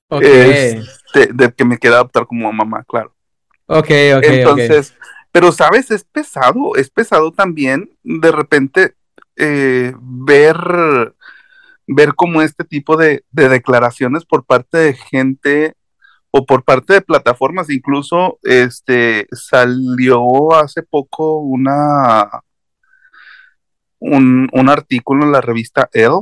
[0.10, 0.82] Okay.
[1.14, 3.14] de, que me quiera adoptar como mamá, claro.
[3.68, 4.24] Ok, ok.
[4.24, 4.94] Entonces,
[5.36, 5.92] pero, ¿sabes?
[5.92, 8.94] Es pesado, es pesado también de repente
[9.36, 11.14] eh, ver,
[11.86, 15.74] ver como este tipo de, declaraciones por parte de gente
[16.32, 22.40] o por parte de plataformas, incluso este salió hace poco una
[24.00, 26.22] un, un artículo en la revista Elle,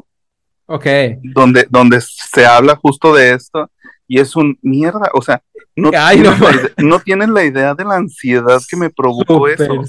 [0.65, 1.19] okay.
[1.21, 3.69] donde, donde se habla justo de esto
[4.07, 5.41] y es un mierda, o sea,
[5.75, 5.89] no,
[7.03, 9.81] tienen, La idea, de la ansiedad que me provocó eso.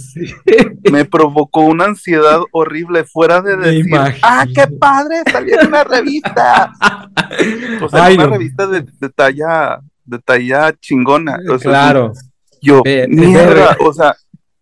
[0.90, 6.72] Me provocó una ansiedad horrible fuera de decir, ah, qué padre, salió en una revista.
[7.82, 11.38] o sea, una revista de, talla, de talla chingona.
[11.60, 12.12] claro.
[12.62, 14.16] Yo, mierda, o sea,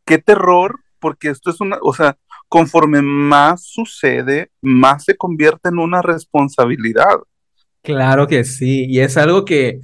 [0.04, 2.16] qué terror, porque esto es una, o sea,
[2.48, 7.16] conforme más sucede, más se convierte en una responsabilidad.
[7.82, 9.80] Claro que sí, y es algo que,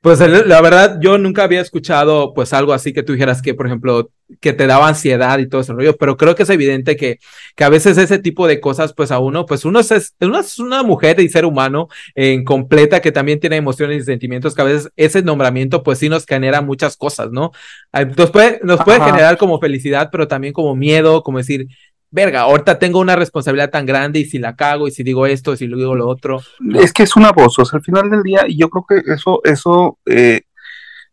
[0.00, 3.66] pues la verdad, yo nunca había escuchado pues algo así que tú dijeras que, por
[3.66, 7.18] ejemplo, que te daba ansiedad y todo ese rollo, pero creo que es evidente que,
[7.54, 10.58] que a veces ese tipo de cosas, pues a uno, pues uno es, uno es
[10.60, 14.66] una mujer y ser humano en completa que también tiene emociones y sentimientos, que a
[14.66, 17.50] veces ese nombramiento pues sí nos genera muchas cosas, ¿no?
[18.16, 21.66] Nos puede, nos puede generar como felicidad, pero también como miedo, como decir,
[22.12, 25.54] verga, ahorita tengo una responsabilidad tan grande y si la cago y si digo esto,
[25.54, 26.40] y si lo digo lo otro.
[26.74, 29.12] Es que es una voz, o sea, al final del día, y yo creo que
[29.12, 30.42] eso, eso, eh,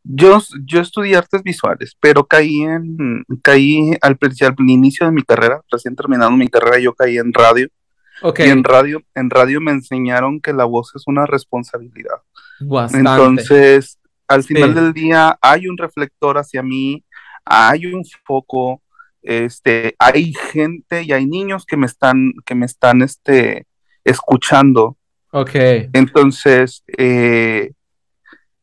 [0.04, 5.62] yo, yo estudié artes visuales, pero caí en, caí al, al inicio de mi carrera,
[5.72, 7.68] recién terminando mi carrera, yo caí en radio.
[8.22, 8.48] Okay.
[8.48, 12.18] Y en radio, en radio me enseñaron que la voz es una responsabilidad.
[12.60, 13.10] Bastante.
[13.10, 17.06] Entonces, al final del día hay un reflector hacia mí,
[17.46, 18.82] hay un foco,
[19.22, 23.66] este, hay gente y hay niños que me están, que me están, este,
[24.04, 24.98] escuchando.
[25.32, 25.56] Ok.
[25.94, 27.72] Entonces, eh,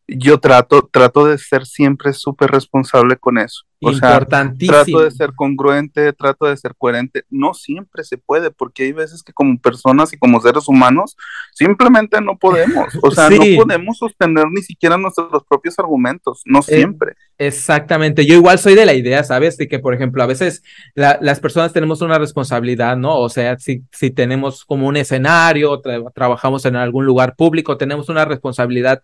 [0.08, 3.62] yo trato, trato de ser siempre súper responsable con eso.
[3.82, 4.72] O Importantísimo.
[4.72, 7.24] Sea, trato de ser congruente, trato de ser coherente.
[7.28, 11.16] No siempre se puede, porque hay veces que como personas y como seres humanos
[11.52, 12.86] simplemente no podemos.
[13.02, 17.14] O sea, no podemos sostener ni siquiera nuestros propios argumentos, no eh, siempre.
[17.36, 18.24] exactamente.
[18.24, 19.56] Yo igual soy de la idea, ¿sabes?
[19.56, 20.62] De que, por ejemplo, a veces
[20.94, 23.18] las personas tenemos una responsabilidad, ¿no?
[23.18, 25.82] O sea, si, si tenemos como un escenario,
[26.14, 29.02] trabajamos en algún lugar público, tenemos una responsabilidad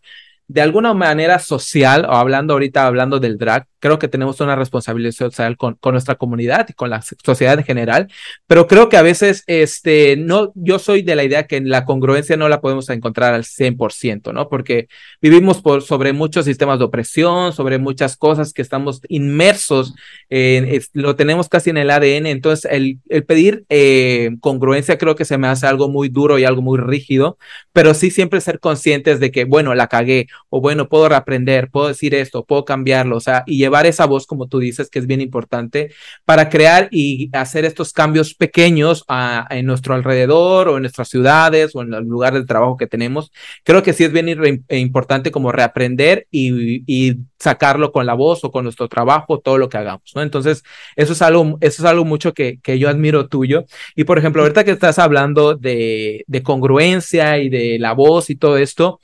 [0.48, 5.10] de alguna manera social, o hablando ahorita, hablando del drag, creo que tenemos una responsabilidad
[5.10, 8.08] social con, con, nuestra comunidad y con la sociedad en general,
[8.46, 12.36] pero creo que a veces, este, no, yo soy de la idea que la congruencia
[12.36, 14.48] no la podemos encontrar al 100%, ¿no?
[14.48, 14.86] Porque
[15.20, 19.94] vivimos por, sobre muchos sistemas de opresión, sobre muchas cosas que estamos inmersos,
[20.30, 25.24] en, lo tenemos casi en el ADN, entonces el, el pedir eh, congruencia creo que
[25.24, 27.36] se me hace algo muy duro y algo muy rígido,
[27.72, 31.88] pero sí siempre ser conscientes de que, bueno, la cagué, o bueno, puedo reaprender, puedo
[31.88, 35.06] decir esto, puedo cambiarlo, o sea, y llevar esa voz, como tú dices, que es
[35.06, 35.92] bien importante,
[36.24, 39.04] para crear y hacer estos cambios pequeños
[39.50, 43.32] en nuestro alrededor o en nuestras ciudades o en el lugar de trabajo que tenemos.
[43.64, 48.44] Creo que sí es bien e importante como reaprender y, y sacarlo con la voz
[48.44, 50.22] o con nuestro trabajo, todo lo que hagamos, ¿no?
[50.22, 50.62] Entonces,
[50.96, 53.64] eso es algo, eso es algo mucho que, que yo admiro tuyo.
[53.96, 58.36] Y por ejemplo, ahorita que estás hablando de, de congruencia y de la voz y
[58.36, 59.00] todo esto,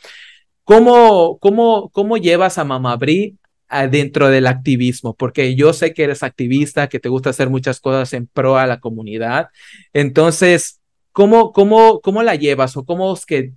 [0.68, 3.38] ¿Cómo, cómo, cómo llevas a Mamabri
[3.90, 5.14] dentro del activismo?
[5.14, 8.66] Porque yo sé que eres activista, que te gusta hacer muchas cosas en pro a
[8.66, 9.48] la comunidad.
[9.94, 13.54] Entonces, ¿cómo, cómo, cómo la llevas o cómo es que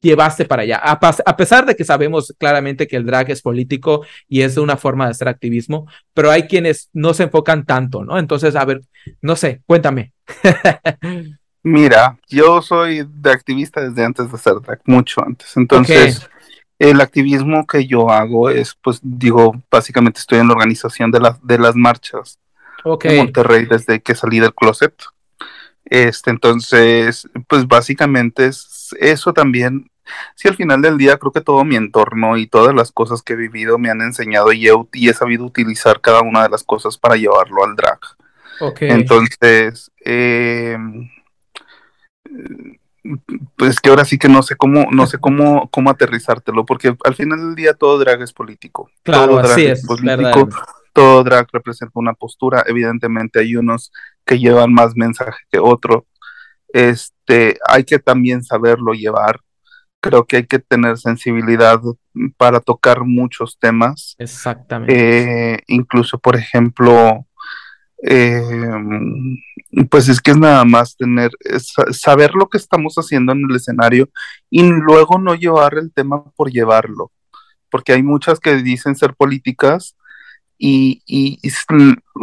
[0.00, 0.80] llevaste para allá?
[0.82, 4.78] A, a, pesar de que sabemos claramente que el drag es político y es una
[4.78, 8.18] forma de hacer activismo, pero hay quienes no se enfocan tanto, ¿no?
[8.18, 8.80] Entonces, a ver,
[9.20, 10.14] no sé, cuéntame.
[11.64, 15.56] Mira, yo soy de activista desde antes de ser drag, mucho antes.
[15.56, 16.28] Entonces,
[16.78, 21.40] el activismo que yo hago es, pues, digo, básicamente estoy en la organización de, las
[21.42, 22.38] de las marchas
[22.84, 24.94] en Monterrey desde que salí del closet.
[25.86, 29.90] Este, entonces, pues básicamente es eso también.
[30.34, 33.32] Sí, al final del día creo que todo mi entorno y todas las cosas que
[33.32, 36.62] he vivido me han enseñado y he, y he sabido utilizar cada una de las
[36.62, 38.00] cosas para llevarlo al drag.
[38.60, 38.90] Okay.
[38.90, 40.76] Entonces, eh,
[43.56, 47.14] pues que ahora sí que no sé cómo, no sé cómo, cómo aterrizártelo, porque al
[47.14, 48.90] final del día todo drag es político.
[49.02, 50.48] Claro, todo drag es, político,
[50.92, 52.64] todo drag representa una postura.
[52.66, 53.92] Evidentemente hay unos
[54.24, 56.04] que llevan más mensaje que otros.
[56.68, 59.40] Este, hay que también saberlo llevar.
[60.00, 61.80] Creo que hay que tener sensibilidad
[62.36, 64.14] para tocar muchos temas.
[64.18, 65.54] Exactamente.
[65.54, 67.26] Eh, incluso, por ejemplo,
[68.06, 68.70] eh,
[69.90, 71.30] pues es que es nada más tener,
[71.90, 74.10] saber lo que estamos haciendo en el escenario
[74.50, 77.10] y luego no llevar el tema por llevarlo,
[77.70, 79.96] porque hay muchas que dicen ser políticas
[80.58, 81.40] y,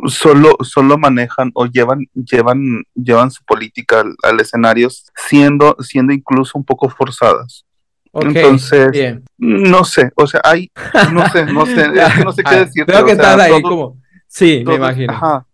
[0.07, 4.87] solo, solo manejan o llevan, llevan, llevan su política al, escenario
[5.27, 7.65] siendo, siendo incluso un poco forzadas.
[8.13, 10.69] Entonces, no sé, o sea, hay,
[11.11, 11.87] no sé, no sé,
[12.23, 12.85] no sé qué decir.
[12.85, 15.13] Creo que estás ahí como, sí, me imagino.
[15.13, 15.45] Ajá,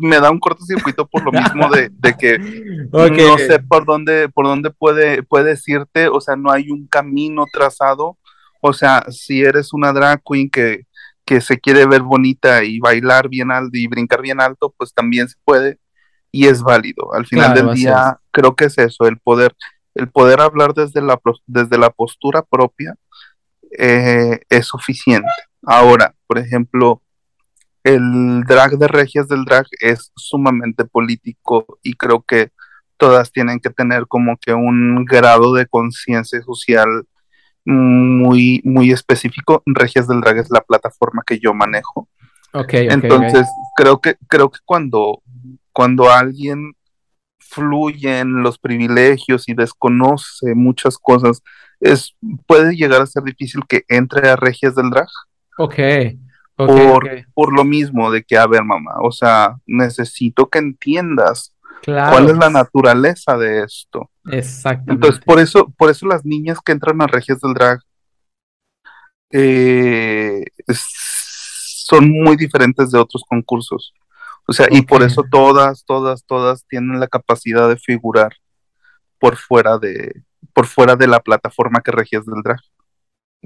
[0.00, 2.38] me da un cortocircuito por lo mismo de, que
[2.92, 7.44] no sé por dónde, por dónde puede, puede decirte, o sea, no hay un camino
[7.52, 8.18] trazado,
[8.60, 10.86] o sea, si eres una drag queen que,
[11.24, 15.28] que se quiere ver bonita y bailar bien alto y brincar bien alto, pues también
[15.28, 15.78] se puede
[16.32, 17.12] y es válido.
[17.14, 19.54] Al final del día, creo que es eso, el poder,
[19.94, 22.94] el poder hablar desde la, desde la postura propia
[23.76, 25.28] eh, es suficiente.
[25.64, 27.02] Ahora, por ejemplo,
[27.84, 32.50] el drag de Regias del Drag es sumamente político y creo que
[32.96, 37.06] todas tienen que tener como que un grado de conciencia social
[37.64, 39.62] muy, muy específico.
[39.66, 42.08] Regias del Drag es la plataforma que yo manejo.
[42.52, 45.22] Okay, Entonces, creo que, creo que cuando,
[45.72, 46.72] cuando alguien
[47.38, 51.42] fluye en los privilegios y desconoce muchas cosas,
[51.78, 55.08] es, puede llegar a ser difícil que entre a Regias del Drag.
[55.58, 55.78] Ok
[56.66, 62.28] por, por lo mismo de que, a ver, mamá, o sea, necesito que entiendas cuál
[62.28, 64.10] es la naturaleza de esto.
[64.30, 64.92] Exactamente.
[64.92, 67.80] Entonces, por eso, por eso las niñas que entran a Regias del Drag
[69.30, 73.94] eh, son muy diferentes de otros concursos.
[74.46, 78.32] O sea, y por eso todas, todas, todas tienen la capacidad de figurar
[79.18, 82.60] por fuera de, por fuera de la plataforma que Regias del Drag.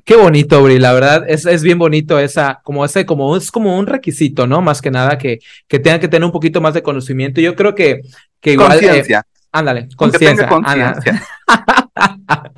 [0.04, 3.78] Qué bonito, Bri, la verdad es, es bien bonito esa, como ese, como es como
[3.78, 4.60] un requisito, ¿no?
[4.60, 7.40] Más que nada que, que tengan que tener un poquito más de conocimiento.
[7.40, 8.00] Yo creo que,
[8.40, 8.78] que igual.
[8.78, 9.26] Eh, conciencia.
[9.52, 10.48] Ándale, conciencia.
[10.48, 11.22] conciencia.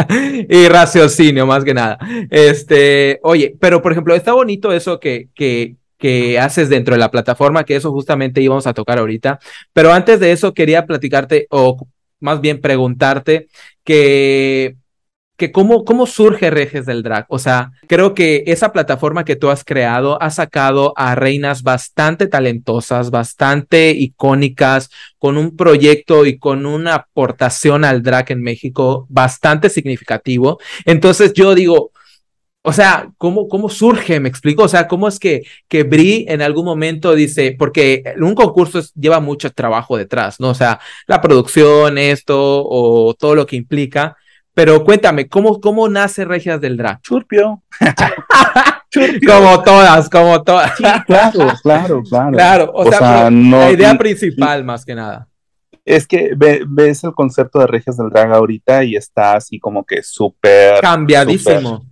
[0.49, 1.99] y raciocinio, más que nada.
[2.31, 7.11] Este, oye, pero por ejemplo, está bonito eso que, que, que haces dentro de la
[7.11, 9.41] plataforma, que eso justamente íbamos a tocar ahorita.
[9.73, 11.85] Pero antes de eso, quería platicarte, o
[12.21, 13.49] más bien preguntarte,
[13.83, 14.77] que
[15.37, 17.27] que cómo, cómo surge Reges del Drag.
[17.29, 22.29] O sea, creo que esa plataforma que tú has creado ha sacado a reinas bastante
[22.29, 29.71] talentosas, bastante icónicas, con un proyecto y con una aportación al drag en México bastante
[29.71, 30.61] significativo.
[30.85, 31.91] Entonces yo digo,
[32.67, 34.21] o sea, ¿cómo, ¿cómo surge?
[34.21, 34.63] Me explico.
[34.63, 39.21] O sea, ¿cómo es que, que Bri en algún momento dice, porque un concurso lleva
[39.21, 40.49] mucho trabajo detrás, ¿no?
[40.49, 44.17] O sea, la producción, esto o todo lo que implica.
[44.55, 47.01] Pero cuéntame, ¿cómo, cómo nace Regias del Drag?
[47.03, 47.63] Churpio.
[49.27, 50.73] Como todas, como todas.
[50.77, 52.31] claro, claro, claro.
[52.33, 55.29] Claro, o, sea, la idea principal más que nada.
[55.85, 60.03] Es que ves el concepto de Regias del Drag ahorita y está así como que
[60.03, 60.81] súper...
[60.81, 61.85] Cambiadísimo.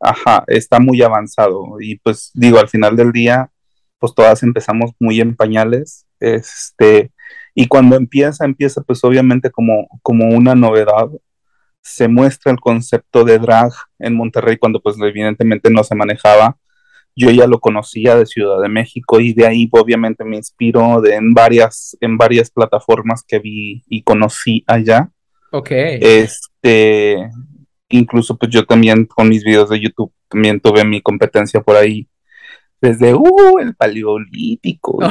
[0.00, 1.76] ajá, está muy avanzado.
[1.80, 3.50] Y pues digo, al final del día,
[3.98, 6.06] pues todas empezamos muy en pañales.
[6.18, 7.12] Este,
[7.54, 11.08] y cuando empieza, empieza pues obviamente como, como una novedad
[11.82, 16.56] se muestra el concepto de drag en Monterrey cuando pues evidentemente no se manejaba.
[17.16, 21.14] Yo ya lo conocía de Ciudad de México y de ahí obviamente me inspiro de,
[21.14, 25.10] en, varias, en varias plataformas que vi y conocí allá.
[25.50, 25.70] Ok.
[25.70, 27.28] Este,
[27.88, 32.06] incluso pues yo también con mis videos de YouTube también tuve mi competencia por ahí
[32.80, 34.98] desde uh, el paleolítico.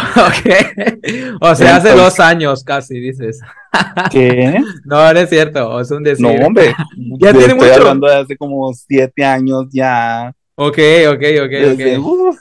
[1.41, 3.39] O sea, hace dos años casi, dices.
[4.11, 4.59] ¿Qué?
[4.85, 6.25] No, no es cierto, es un decir.
[6.25, 6.75] No, hombre.
[7.19, 10.33] ya tiene estoy hablando de hace como siete años ya.
[10.55, 10.77] Ok,
[11.09, 12.35] ok, ok, ok.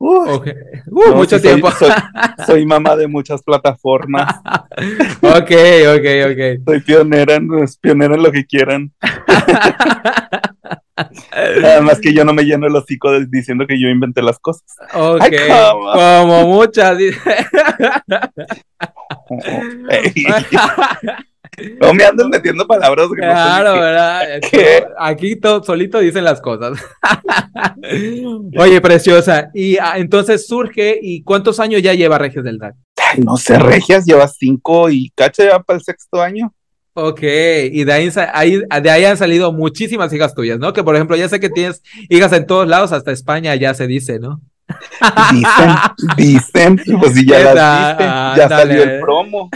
[0.00, 0.54] Uh, okay.
[0.86, 1.68] Uh, mucho tiempo.
[2.46, 4.36] Soy, mamá de muchas plataformas.
[5.20, 5.50] ok,
[5.96, 6.64] ok, ok.
[6.64, 7.40] Soy pionera,
[7.80, 8.92] pionera en lo que quieran.
[11.60, 14.64] Nada más que yo no me lleno el hocico diciendo que yo inventé las cosas.
[14.94, 15.24] Ok,
[15.92, 16.98] como muchas.
[21.80, 23.08] no me andan metiendo palabras.
[23.14, 24.22] claro, ¿verdad?
[24.98, 26.78] Aquí todo, solito dicen las cosas.
[28.56, 29.50] Oye, preciosa.
[29.54, 32.74] Y ah, entonces surge, ¿y cuántos años ya lleva Regias del Drag?
[33.24, 36.52] no sé, Regias lleva cinco y cacha ya para el sexto año.
[37.00, 38.10] Ok, y de ahí,
[38.82, 40.72] de ahí han salido muchísimas hijas tuyas, ¿no?
[40.72, 43.86] Que por ejemplo, ya sé que tienes hijas en todos lados, hasta España ya se
[43.86, 44.40] dice, ¿no?
[45.30, 45.70] Dicen,
[46.16, 48.04] dicen, pues sí, ya las viste,
[48.36, 49.48] ya salió el promo.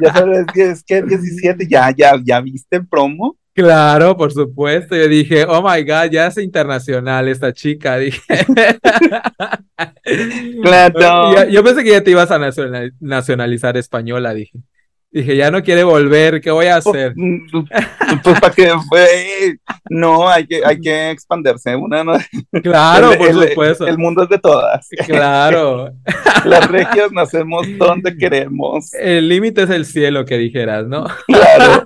[0.00, 3.36] Ya sabes es que 17, ya, ya, ya viste el promo.
[3.52, 4.96] Claro, por supuesto.
[4.96, 7.98] Yo dije, oh my God, ya es internacional esta chica.
[7.98, 8.22] Dije.
[10.62, 11.46] claro.
[11.50, 12.38] Yo, pensé que ya te ibas a
[13.00, 14.58] nacionalizar española, dije.
[15.12, 17.14] Dije, ya no quiere volver, ¿qué voy a hacer?
[17.16, 17.48] Mm,
[18.22, 18.72] pues para que
[19.88, 21.74] no, hay que, hay que expandirse.
[21.74, 22.12] Una, no...
[22.62, 23.88] Claro, por supuesto.
[23.88, 24.88] El mundo es de todas.
[25.06, 25.90] Claro.
[26.44, 28.94] Las regias nacemos donde queremos.
[28.94, 31.06] El límite es el cielo, que dijeras, ¿no?
[31.26, 31.84] Claro.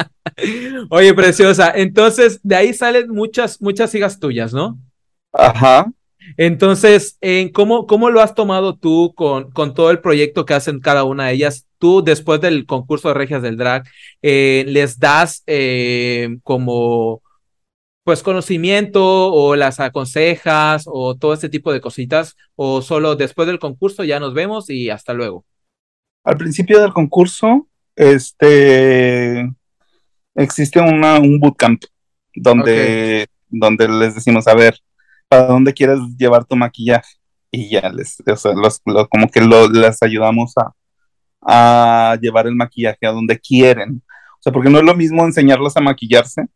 [0.90, 4.78] Oye, preciosa, entonces de ahí salen muchas, muchas hijas tuyas, ¿no?
[5.32, 5.86] Ajá.
[6.36, 7.18] Entonces,
[7.52, 11.26] ¿cómo, ¿cómo lo has tomado tú con, con todo el proyecto que hacen cada una
[11.26, 11.66] de ellas?
[11.78, 13.84] Tú, después del concurso de Regias del Drag,
[14.22, 17.22] eh, ¿les das eh, como
[18.02, 23.58] pues conocimiento o las aconsejas o todo ese tipo de cositas o solo después del
[23.58, 25.44] concurso ya nos vemos y hasta luego?
[26.22, 29.50] Al principio del concurso, este,
[30.36, 31.82] existe una, un bootcamp
[32.34, 34.78] donde, donde les decimos, a ver,
[35.28, 37.16] ¿para dónde quieres llevar tu maquillaje?
[37.50, 40.72] Y ya les, o sea, los, como que lo, les ayudamos a,
[41.40, 44.02] a llevar el maquillaje a donde quieren.
[44.34, 46.46] O sea, porque no es lo mismo enseñarlas a maquillarse.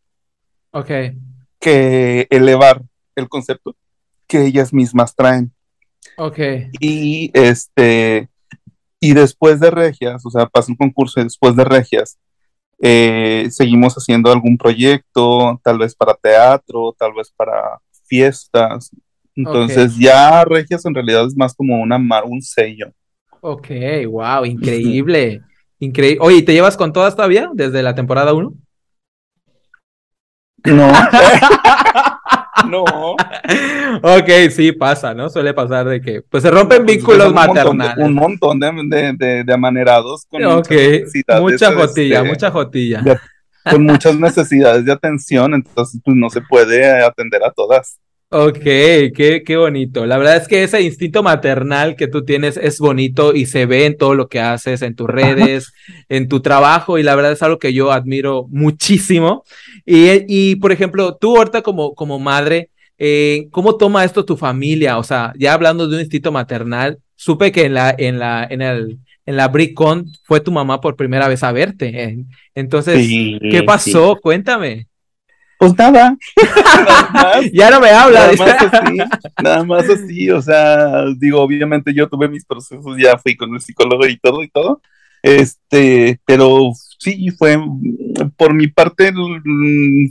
[0.72, 0.90] Ok.
[1.58, 2.82] Que elevar
[3.14, 3.76] el concepto
[4.26, 5.52] que ellas mismas traen.
[6.16, 6.38] Ok.
[6.80, 8.28] Y este,
[9.00, 12.18] y después de Regias, o sea, pasa un concurso y después de Regias,
[12.78, 17.78] eh, seguimos haciendo algún proyecto, tal vez para teatro, tal vez para
[18.10, 18.90] fiestas.
[19.36, 22.92] Entonces ya Regias en realidad es más como una un sello.
[23.40, 23.68] Ok,
[24.08, 25.40] wow, increíble.
[25.78, 26.18] Increíble.
[26.20, 28.52] Oye, ¿te llevas con todas todavía desde la temporada 1?
[30.64, 30.92] No.
[32.68, 32.84] no.
[34.02, 35.30] Ok, sí, pasa, ¿no?
[35.30, 38.04] Suele pasar de que, pues se rompen pues, vínculos maternales.
[38.04, 43.02] un montón de, de, de, amanerados con mucha jotilla, este, mucha jotilla
[43.64, 47.98] con muchas necesidades de atención, entonces pues no se puede atender a todas.
[48.32, 50.06] Ok, qué, qué bonito.
[50.06, 53.86] La verdad es que ese instinto maternal que tú tienes es bonito y se ve
[53.86, 55.72] en todo lo que haces, en tus redes,
[56.08, 59.42] en tu trabajo, y la verdad es algo que yo admiro muchísimo.
[59.84, 64.98] Y, y por ejemplo, tú ahorita como, como madre, eh, ¿cómo toma esto tu familia?
[64.98, 68.62] O sea, ya hablando de un instinto maternal, supe que en la, en la, en
[68.62, 72.24] el, en la BrickCon fue tu mamá por primera vez a verte.
[72.54, 73.06] Entonces,
[73.50, 74.18] ¿qué pasó?
[74.20, 74.88] Cuéntame.
[75.58, 76.16] Pues nada.
[77.52, 78.32] ya no me habla.
[78.32, 78.98] Nada más así,
[79.42, 83.60] nada más así, o sea, digo, obviamente yo tuve mis procesos, ya fui con el
[83.60, 84.80] psicólogo y todo y todo.
[85.22, 87.58] Este, pero sí, fue,
[88.38, 89.12] por mi parte,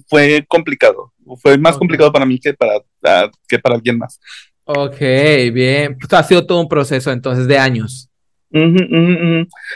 [0.08, 1.14] fue complicado.
[1.42, 2.74] Fue más complicado para mí que para,
[3.06, 4.20] ah, que para alguien más.
[4.66, 5.00] Ok,
[5.52, 5.98] bien.
[6.00, 8.09] Pues ha sido todo un proceso entonces de años.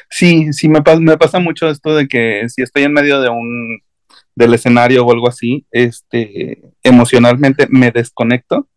[0.10, 3.80] Sí, sí, me, me pasa mucho esto de que si estoy en medio de un
[4.36, 8.68] del escenario o algo así, este, emocionalmente me desconecto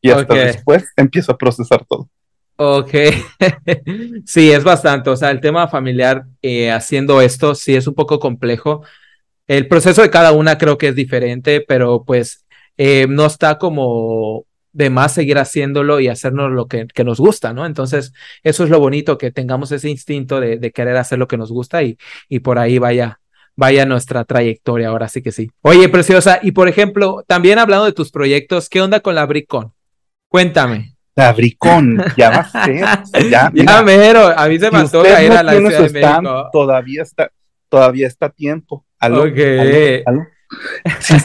[0.00, 2.08] y hasta después empiezo a procesar todo.
[2.56, 2.94] Ok,
[4.26, 8.20] sí, es bastante, o sea, el tema familiar eh, haciendo esto sí es un poco
[8.20, 8.82] complejo.
[9.46, 12.44] El proceso de cada una creo que es diferente, pero pues
[12.76, 17.52] eh, no está como de más seguir haciéndolo y hacernos lo que, que, nos gusta,
[17.52, 17.66] ¿no?
[17.66, 18.12] Entonces,
[18.42, 21.50] eso es lo bonito, que tengamos ese instinto de, de querer hacer lo que nos
[21.50, 21.98] gusta y,
[22.28, 23.20] y por ahí vaya,
[23.56, 25.50] vaya nuestra trayectoria, ahora sí que sí.
[25.62, 29.72] Oye, preciosa, y por ejemplo, también hablando de tus proyectos, ¿qué onda con la Bricon?
[30.28, 30.94] Cuéntame.
[31.16, 33.28] La Bricon, ya va a ser.
[33.28, 36.48] Ya, ya mero, a mí se me antoja ir a la Ciudad de México.
[36.52, 37.30] Todavía está,
[37.68, 38.86] todavía está a tiempo.
[38.98, 39.24] ¿Aló?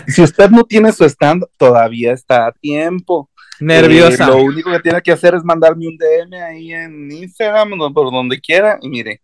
[0.08, 3.30] Si, usted no tiene su stand, todavía está a tiempo.
[3.60, 4.26] Nerviosa.
[4.26, 8.12] Eh, lo único que tiene que hacer es mandarme un DM ahí en Instagram, por
[8.12, 9.22] donde quiera, y mire,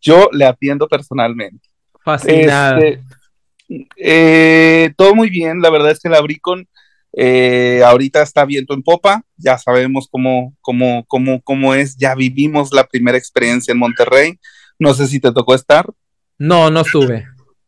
[0.00, 1.68] yo le atiendo personalmente.
[2.04, 2.78] Fascinada.
[2.80, 3.02] Este,
[3.96, 6.66] eh, todo muy bien, la verdad es que la Bricon
[7.14, 12.72] eh, ahorita está viento en popa, ya sabemos cómo, cómo, cómo, cómo es, ya vivimos
[12.72, 14.38] la primera experiencia en Monterrey,
[14.78, 15.86] no sé si te tocó estar.
[16.38, 17.26] No, no estuve.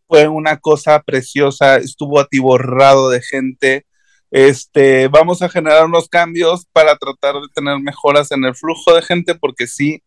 [0.09, 3.87] Fue una cosa preciosa, estuvo atiborrado de gente.
[4.35, 9.01] Este, vamos a generar unos cambios para tratar de tener mejoras en el flujo de
[9.01, 10.03] gente, porque sí,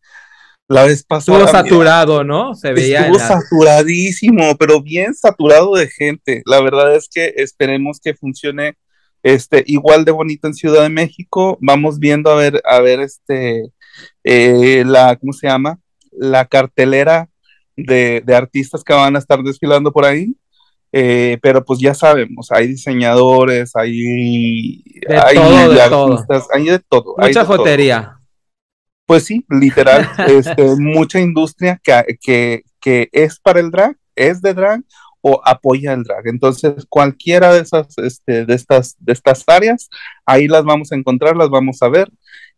[0.68, 1.38] la vez pasada.
[1.38, 2.54] Estuvo saturado, ¿no?
[2.54, 3.06] Se veía.
[3.06, 6.42] Estuvo saturadísimo, pero bien saturado de gente.
[6.44, 8.76] La verdad es que esperemos que funcione
[9.22, 11.56] este, igual de bonito en Ciudad de México.
[11.62, 13.72] Vamos viendo a ver, a ver, este,
[14.24, 15.80] eh, la, ¿cómo se llama?
[16.12, 17.30] La cartelera
[17.78, 20.36] de, artistas que van a estar desfilando por ahí.
[20.92, 27.14] Eh, pero pues ya sabemos, hay diseñadores, hay, hay, artistas, hay de todo.
[27.18, 28.18] Mucha jotería.
[29.04, 34.54] Pues sí, literal, este, mucha industria que, que, que, es para el drag, es de
[34.54, 34.82] drag
[35.20, 36.26] o apoya el drag.
[36.26, 39.88] Entonces, cualquiera de esas, este, de estas, de estas áreas,
[40.24, 42.08] ahí las vamos a encontrar, las vamos a ver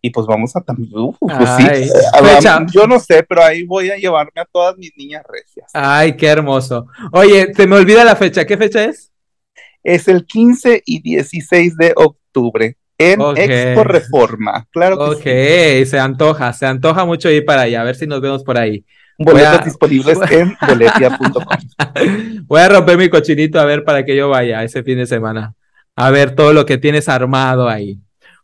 [0.02, 1.90] y pues vamos a también, pues sí, eh,
[2.72, 5.70] yo no sé, pero ahí voy a llevarme a todas mis niñas regias.
[5.74, 6.86] Ay, qué hermoso.
[7.12, 9.12] Oye, se me olvida la fecha, ¿qué fecha es?
[9.82, 14.66] Es el 15 y 16 de octubre en Expo Reforma.
[14.70, 18.42] Claro que se antoja, se antoja mucho ir para allá, a ver si nos vemos
[18.42, 18.84] por ahí.
[19.18, 21.44] Boletos disponibles en boletia.com.
[22.44, 25.54] Voy a romper mi cochinito a ver para que yo vaya ese fin de semana.
[25.94, 27.98] A ver todo lo que tienes armado ahí.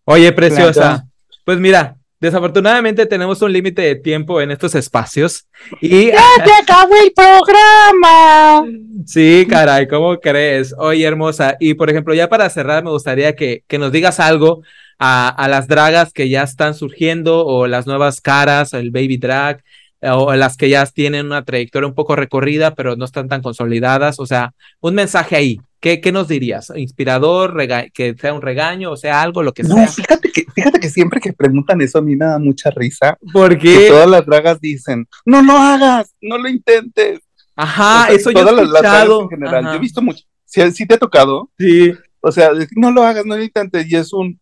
[0.04, 1.07] Oye, preciosa.
[1.47, 5.47] Pues mira, Desafortunadamente tenemos un límite de tiempo en estos espacios
[5.82, 6.07] y...
[6.07, 8.64] ¡Ya te acabó el programa!
[9.05, 10.74] Sí, caray, ¿cómo crees?
[10.78, 11.57] Oye, hermosa.
[11.61, 14.62] Y por ejemplo, ya para cerrar, me gustaría que, que nos digas algo
[14.99, 19.62] a, a, las dragas que ya están surgiendo o las nuevas caras, el baby drag,
[20.03, 24.20] o las que ya tienen una trayectoria un poco recorrida, pero no están tan consolidadas.
[24.20, 25.61] O sea, un mensaje ahí.
[25.80, 26.72] ¿Qué, qué nos dirías?
[26.74, 27.57] ¿Inspirador?
[27.92, 28.90] ¿Que sea un regaño?
[28.90, 29.86] O sea, algo, lo que sea.
[29.86, 33.16] Fíjate que, fíjate que siempre que preguntan eso a mí me da mucha risa.
[33.32, 37.20] Porque todas las dragas dicen, no lo hagas, no lo intentes.
[37.55, 39.22] Ajá, eso yo he escuchado.
[39.22, 39.64] en general.
[39.64, 40.24] Yo he visto mucho.
[40.44, 41.51] Si, te ha tocado.
[41.59, 41.92] Sí.
[42.20, 43.90] O sea, no lo hagas, no lo intentes.
[43.90, 44.40] Y es un,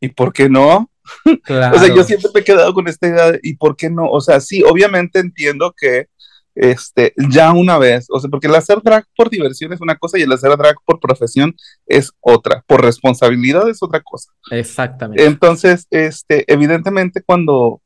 [0.00, 0.90] ¿y por qué no?
[1.24, 4.08] O sea, yo siempre me he quedado con esta idea de, ¿y por qué no?
[4.08, 6.06] O sea, sí, obviamente entiendo que
[6.54, 10.18] este, ya una vez, o sea, porque el hacer drag por diversión es una cosa
[10.18, 11.54] y el hacer drag por profesión
[11.86, 14.30] es otra, por responsabilidad es otra cosa.
[14.50, 15.24] Exactamente.
[15.24, 17.80] Entonces, este, evidentemente cuando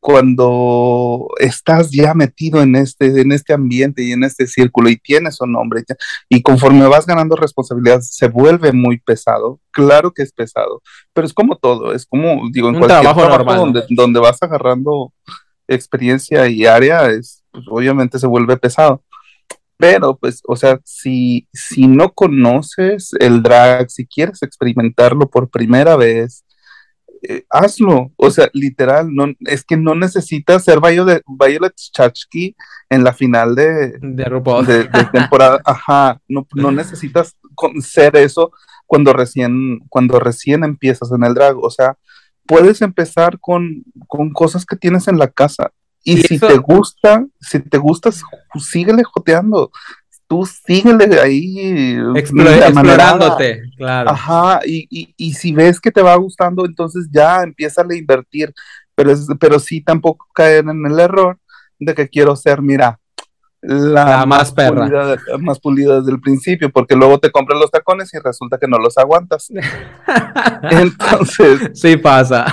[0.00, 5.40] cuando estás ya metido en este, en este ambiente y en este círculo y tienes
[5.40, 5.82] un nombre
[6.28, 10.82] y conforme vas ganando responsabilidad se vuelve muy pesado, claro que es pesado,
[11.12, 15.12] pero es como todo, es como digo, en cualquier trabajo, donde, donde vas agarrando
[15.68, 19.02] experiencia y área, es, pues, obviamente se vuelve pesado.
[19.76, 25.94] Pero, pues, o sea, si, si no conoces el drag, si quieres experimentarlo por primera
[25.94, 26.44] vez,
[27.22, 28.12] eh, hazlo.
[28.16, 32.56] O sea, literal, no, es que no necesitas ser Violet, Violet Chachki
[32.90, 35.60] en la final de, de, temporada.
[35.64, 37.36] Ajá, no, no necesitas
[37.80, 38.52] ser eso
[38.86, 41.58] cuando recién, cuando recién empiezas en el drag.
[41.58, 41.96] O sea,
[42.46, 45.70] puedes empezar con, con cosas que tienes en la casa.
[46.04, 48.10] Y, si te gusta, si te gusta,
[48.58, 49.70] síguele joteando.
[50.28, 54.10] Tú síguele ahí explorándote, claro.
[54.10, 58.52] Ajá, y, y, y, si ves que te va gustando, entonces ya empieza a invertir.
[58.94, 61.38] Pero, pero sí tampoco caer en el error
[61.78, 62.98] de que quiero ser, mira,
[63.60, 64.84] la, más, perra.
[64.84, 68.68] Pulida, más pulida desde el principio, porque luego te compras los tacones y resulta que
[68.68, 69.48] no los aguantas.
[70.70, 71.70] Entonces.
[71.74, 72.46] Sí pasa.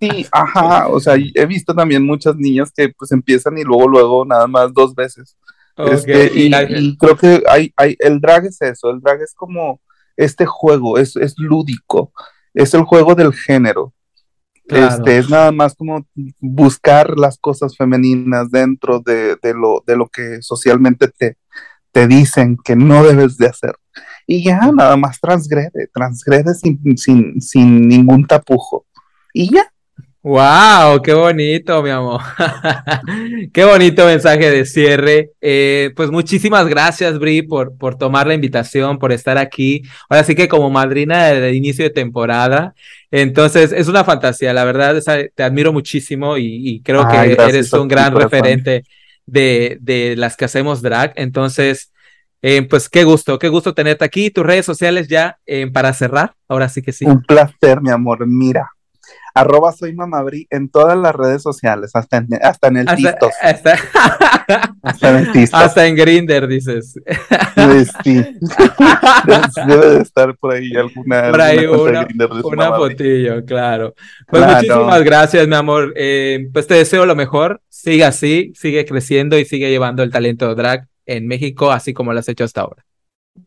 [0.00, 0.88] sí, ajá.
[0.88, 4.72] O sea, he visto también muchas niñas que pues empiezan y luego, luego nada más
[4.72, 5.36] dos veces.
[5.76, 9.80] Este, y, creo que hay, hay, el drag es eso, el drag es como
[10.16, 12.12] este juego, es, es lúdico,
[12.54, 13.94] es el juego del género.
[14.64, 16.06] Este, es nada más como
[16.38, 21.36] buscar las cosas femeninas dentro de, lo, de lo que socialmente te,
[21.90, 23.74] te dicen que no debes de hacer.
[24.26, 28.86] Y ya nada más transgrede, transgrede sin, sin, sin ningún tapujo.
[29.34, 29.71] Y ya,
[30.24, 32.20] Wow, qué bonito, mi amor.
[33.52, 35.30] qué bonito mensaje de cierre.
[35.40, 39.82] Eh, pues muchísimas gracias, Bri, por, por tomar la invitación, por estar aquí.
[40.08, 42.72] Ahora sí que como madrina de, inicio de temporada.
[43.10, 45.02] Entonces, es una fantasía, la verdad,
[45.34, 48.84] te admiro muchísimo y, creo que eres un gran referente
[49.26, 51.14] de, de las que hacemos drag.
[51.16, 51.90] Entonces,
[52.42, 54.30] eh, pues qué gusto, qué gusto tenerte aquí.
[54.30, 56.34] Tus redes sociales ya eh, para cerrar.
[56.48, 57.06] Ahora sí que sí.
[57.06, 58.26] Un placer, mi amor.
[58.26, 58.70] Mira,
[59.34, 63.18] arroba soy mamabri en todas las redes sociales, hasta en, hasta en el hasta,
[64.82, 65.60] Hasta, en el TikTok.
[65.60, 66.94] Hasta en Grinder, dices.
[68.04, 68.14] Sí,
[69.66, 71.30] Debe de estar por ahí alguna.
[71.30, 72.06] Por ahí una,
[72.44, 73.94] una fotillo, claro.
[74.28, 75.92] Pues muchísimas gracias, mi amor.
[75.96, 77.60] Eh, pues te deseo lo mejor.
[77.68, 82.20] Sigue así, sigue creciendo y sigue llevando el talento drag en México, así como lo
[82.20, 82.84] has hecho hasta ahora.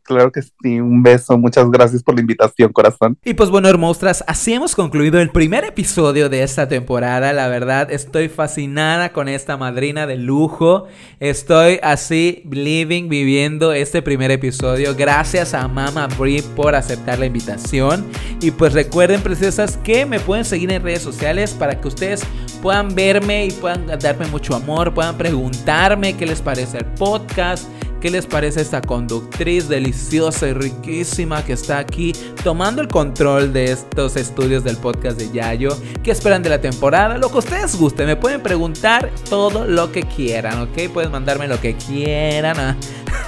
[0.02, 3.18] Claro que sí, un beso, muchas gracias por la invitación, corazón.
[3.24, 7.34] Y pues bueno, hermosas, así hemos concluido el primer episodio de esta temporada.
[7.34, 10.86] La verdad, estoy fascinada con esta madrina de lujo.
[11.20, 14.96] Estoy así, living, viviendo este primer episodio.
[14.96, 18.06] Gracias a Mama Brie por aceptar la invitación.
[18.42, 22.24] Y pues recuerden, princesas, que me pueden seguir en redes sociales para que ustedes
[22.62, 27.68] puedan verme y puedan darme mucho amor, puedan preguntarme qué les parece el podcast
[28.06, 33.72] ¿Qué les parece esta conductriz deliciosa y riquísima que está aquí tomando el control de
[33.72, 35.76] estos estudios del podcast de Yayo?
[36.04, 37.18] ¿Qué esperan de la temporada?
[37.18, 40.92] Lo que ustedes gusten, me pueden preguntar todo lo que quieran, ¿ok?
[40.94, 42.60] Pueden mandarme lo que quieran.
[42.60, 42.78] ¿ah?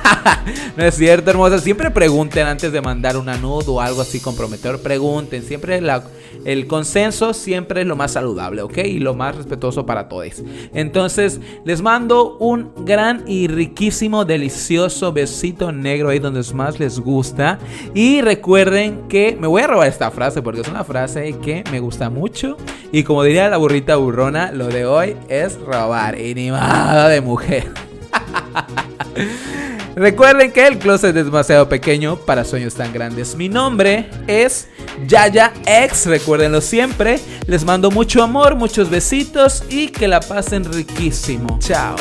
[0.78, 1.58] no es cierto, hermosa.
[1.58, 4.80] Siempre pregunten antes de mandar una nude o algo así comprometedor.
[4.82, 5.42] Pregunten.
[5.42, 6.04] Siempre la,
[6.46, 8.78] el consenso siempre es lo más saludable, ¿ok?
[8.80, 10.18] Y lo más respetuoso para todos.
[10.74, 17.60] Entonces, les mando un gran y riquísimo, delicioso besito negro ahí donde más les gusta.
[17.94, 21.80] Y recuerden que me voy a robar esta frase porque es una frase que me
[21.80, 22.58] gusta mucho.
[22.92, 26.20] Y como diría la burrita burrona, lo de hoy es robar.
[26.20, 27.72] Y ni de mujer.
[29.98, 33.36] Recuerden que el closet es demasiado pequeño para sueños tan grandes.
[33.36, 34.68] Mi nombre es
[35.08, 37.20] Yaya X, recuérdenlo siempre.
[37.48, 41.58] Les mando mucho amor, muchos besitos y que la pasen riquísimo.
[41.60, 41.96] Chao.